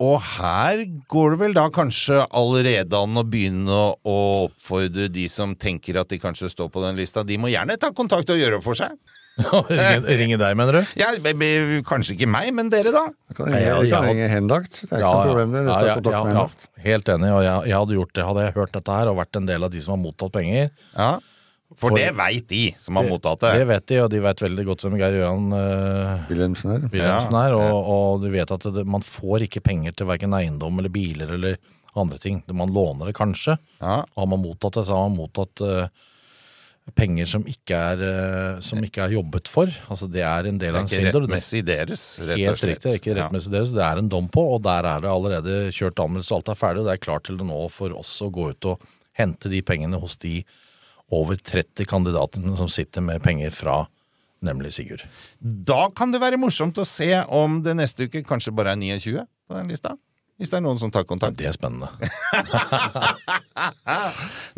Og 0.00 0.16
her 0.38 0.80
går 1.12 1.34
det 1.34 1.38
vel 1.42 1.54
da 1.56 1.66
kanskje 1.72 2.22
allerede 2.24 2.96
an 2.96 3.20
å 3.20 3.24
begynne 3.28 3.68
å, 3.76 4.14
oppfordre 4.46 5.10
de 5.12 5.26
som 5.28 5.52
tenker 5.60 5.98
at 6.00 6.08
de 6.08 6.16
kanskje 6.20 6.48
står 6.48 6.70
på 6.72 6.80
den 6.86 6.96
lista. 6.96 7.24
De 7.26 7.36
må 7.40 7.50
gjerne 7.52 7.76
ta 7.80 7.90
kontakt 7.96 8.32
og 8.32 8.40
gjøre 8.40 8.60
opp 8.60 8.64
for 8.64 8.78
seg. 8.78 8.96
ringe, 9.40 10.14
ringe 10.20 10.38
deg, 10.40 10.56
mener 10.56 10.80
du? 10.80 10.94
Ja, 11.00 11.10
kanskje 11.86 12.16
ikke 12.16 12.28
meg, 12.32 12.48
men 12.56 12.72
dere, 12.72 12.94
da? 12.96 13.04
Kan 13.36 13.52
jeg, 13.52 13.66
jeg 13.66 13.92
kan 13.92 14.08
ringe 14.08 14.30
Hendakt. 14.32 14.80
Det 14.86 14.88
er 14.88 15.04
ikke 15.04 15.12
noe 15.12 15.28
problem 15.28 15.52
med 15.52 15.68
det. 15.68 15.74
Ta 15.76 15.98
kontakt 16.00 16.16
med 16.16 16.32
Hendakt. 16.32 16.66
Helt 16.86 17.12
enig, 17.12 17.32
og 17.36 17.44
jeg, 17.44 17.68
jeg 17.72 17.78
hadde 17.82 17.98
gjort 17.98 18.14
det. 18.16 18.26
Hadde 18.30 18.46
jeg 18.46 18.56
hørt 18.56 18.74
dette 18.78 18.96
her 19.00 19.12
og 19.12 19.20
vært 19.20 19.40
en 19.40 19.52
del 19.52 19.68
av 19.68 19.74
de 19.74 19.84
som 19.84 19.96
har 19.96 20.00
mottatt 20.00 20.32
penger 20.36 20.70
Ja. 20.96 21.12
For, 21.70 21.92
For- 21.92 21.96
det 21.96 22.10
veit 22.18 22.48
de 22.50 22.64
som 22.82 22.98
har 22.98 23.06
mottatt 23.06 23.44
det. 23.44 23.52
Det 23.60 23.66
vet 23.70 23.84
de, 23.86 23.98
og 24.02 24.08
de 24.10 24.20
vet 24.24 24.42
veldig 24.42 24.64
godt 24.66 24.84
hvem 24.84 24.96
Geir 24.98 25.16
Gøran 25.20 25.52
uh, 25.54 26.24
Wilhelmsen 26.30 26.72
her. 26.74 26.86
Wilhelmsen 26.90 27.36
er. 27.38 27.54
Og, 27.54 27.90
og 27.94 28.24
du 28.24 28.30
vet 28.32 28.54
at 28.56 28.66
det, 28.74 28.84
man 28.90 29.04
får 29.06 29.46
ikke 29.46 29.62
penger 29.62 29.94
til 29.94 30.08
verken 30.10 30.34
eiendom 30.34 30.82
eller 30.82 30.92
biler 30.92 31.30
eller 31.38 31.60
andre 31.98 32.18
ting. 32.22 32.42
Man 32.58 32.74
låner 32.74 33.10
det 33.10 33.14
kanskje. 33.18 33.56
Ja. 33.78 34.00
Og 34.02 34.22
har 34.24 34.30
man 34.32 34.42
mottatt 34.42 34.80
det, 34.80 34.86
så 34.88 34.98
har 34.98 35.08
man 35.08 35.20
mottatt 35.20 35.62
uh, 35.62 36.08
penger 36.98 37.30
som 37.30 37.46
ikke, 37.46 37.78
er, 37.78 38.02
uh, 38.02 38.60
som 38.66 38.82
ikke 38.82 39.04
er 39.06 39.14
jobbet 39.14 39.50
for. 39.50 39.70
Altså 39.86 40.08
Det 40.10 40.24
er 40.26 40.50
en 40.50 40.58
del 40.58 40.74
av 40.74 40.84
en 40.84 40.90
svindel. 40.90 41.26
Det 41.28 41.36
er 41.36 41.38
ikke 41.38 41.46
svindel. 41.46 41.66
rettmessig 41.66 41.66
deres, 41.68 42.06
rett 42.24 42.34
og 42.34 42.64
Helt 42.66 42.82
Det 42.82 42.92
er 42.96 42.98
ikke 42.98 43.18
rettmessig 43.20 43.52
deres. 43.54 43.74
Det 43.76 43.84
er 43.86 44.02
en 44.02 44.10
dom 44.10 44.26
på, 44.32 44.48
og 44.56 44.64
der 44.66 44.90
er 44.90 45.06
det 45.06 45.12
allerede 45.12 45.60
kjørt 45.76 46.02
anmeldelse. 46.02 46.34
Alt 46.34 46.50
er 46.50 46.58
ferdig, 46.58 46.82
og 46.82 46.90
det 46.90 46.98
er 46.98 47.04
klart 47.06 47.30
til 47.30 47.38
det 47.38 47.46
nå 47.46 47.62
for 47.70 47.94
oss 47.94 48.16
å 48.26 48.30
gå 48.34 48.50
ut 48.50 48.70
og 48.74 48.90
hente 49.18 49.52
de 49.52 49.62
pengene 49.66 50.00
hos 50.02 50.18
de 50.22 50.40
over 51.10 51.36
30 51.36 51.86
kandidatene 51.90 52.54
som 52.58 52.70
sitter 52.70 53.02
med 53.04 53.22
penger 53.24 53.50
fra 53.54 53.80
nemlig 54.46 54.70
Sigurd. 54.72 55.02
Da 55.42 55.88
kan 55.96 56.14
det 56.14 56.22
være 56.22 56.38
morsomt 56.40 56.78
å 56.80 56.86
se 56.88 57.10
om 57.28 57.58
det 57.66 57.74
neste 57.76 58.06
uke 58.08 58.22
kanskje 58.24 58.54
bare 58.56 58.72
er 58.72 58.80
29 58.80 59.26
på 59.50 59.58
den 59.58 59.68
lista. 59.68 59.92
Hvis 60.40 60.48
det 60.48 60.56
er 60.56 60.62
noen 60.64 60.78
som 60.80 60.88
tar 60.88 61.02
Ja, 61.04 61.08
kontakt. 61.10 61.36
det 61.36 61.50
er 61.50 61.52
spennende. 61.52 61.90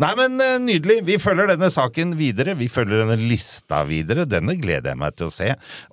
Nei, 0.03 0.11
men 0.19 0.37
eh, 0.39 0.55
nydelig. 0.63 1.01
Vi 1.09 1.17
følger 1.19 1.51
denne 1.51 1.67
saken 1.75 2.13
videre. 2.19 2.55
Vi 2.59 2.69
følger 2.71 3.03
denne 3.03 3.17
lista 3.19 3.81
videre. 3.89 4.23
Denne 4.31 4.55
gleder 4.61 4.93
jeg 4.93 5.01
meg 5.03 5.17
til 5.19 5.27
å 5.27 5.35
se. 5.35 5.49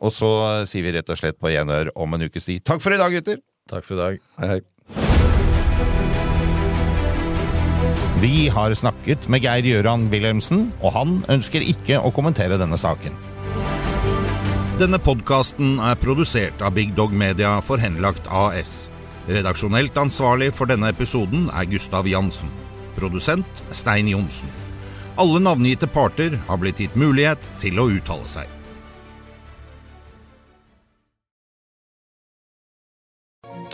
Og 0.05 0.13
så 0.13 0.29
sier 0.69 0.85
vi 0.85 0.93
rett 0.93 1.09
og 1.09 1.17
slett 1.17 1.39
på 1.41 1.49
gjenhør 1.55 1.89
om 1.97 2.13
en 2.17 2.27
ukes 2.27 2.45
tid. 2.51 2.61
Takk 2.69 2.83
for 2.85 2.93
i 2.93 2.99
dag, 3.01 3.15
gutter! 3.17 3.41
Takk 3.69 3.85
for 3.87 3.97
i 3.97 4.01
dag. 4.03 4.21
Hei, 4.41 4.51
hei. 4.53 4.59
Vi 8.19 8.49
har 8.51 8.73
snakket 8.75 9.29
med 9.31 9.45
Geir 9.45 9.63
Gjøran 9.63 10.09
Wilhelmsen, 10.11 10.65
og 10.83 10.91
han 10.91 11.11
ønsker 11.31 11.63
ikke 11.63 12.01
å 12.03 12.09
kommentere 12.11 12.57
denne 12.59 12.75
saken. 12.75 13.13
Denne 14.81 14.99
podkasten 14.99 15.77
er 15.79 15.95
produsert 16.01 16.59
av 16.59 16.75
Big 16.75 16.91
Dog 16.97 17.15
Media 17.15 17.53
for 17.63 17.79
Henlagt 17.79 18.27
AS. 18.27 18.89
Redaksjonelt 19.31 19.95
ansvarlig 20.03 20.51
for 20.57 20.67
denne 20.67 20.91
episoden 20.91 21.47
er 21.55 21.71
Gustav 21.71 22.11
Jansen. 22.11 22.51
Produsent 22.99 23.63
Stein 23.71 24.11
Johnsen. 24.11 24.51
Alle 25.15 25.39
navngitte 25.39 25.87
parter 25.87 26.35
har 26.49 26.59
blitt 26.59 26.83
gitt 26.83 26.99
mulighet 26.99 27.53
til 27.63 27.79
å 27.79 27.87
uttale 27.87 28.27
seg. 28.27 28.58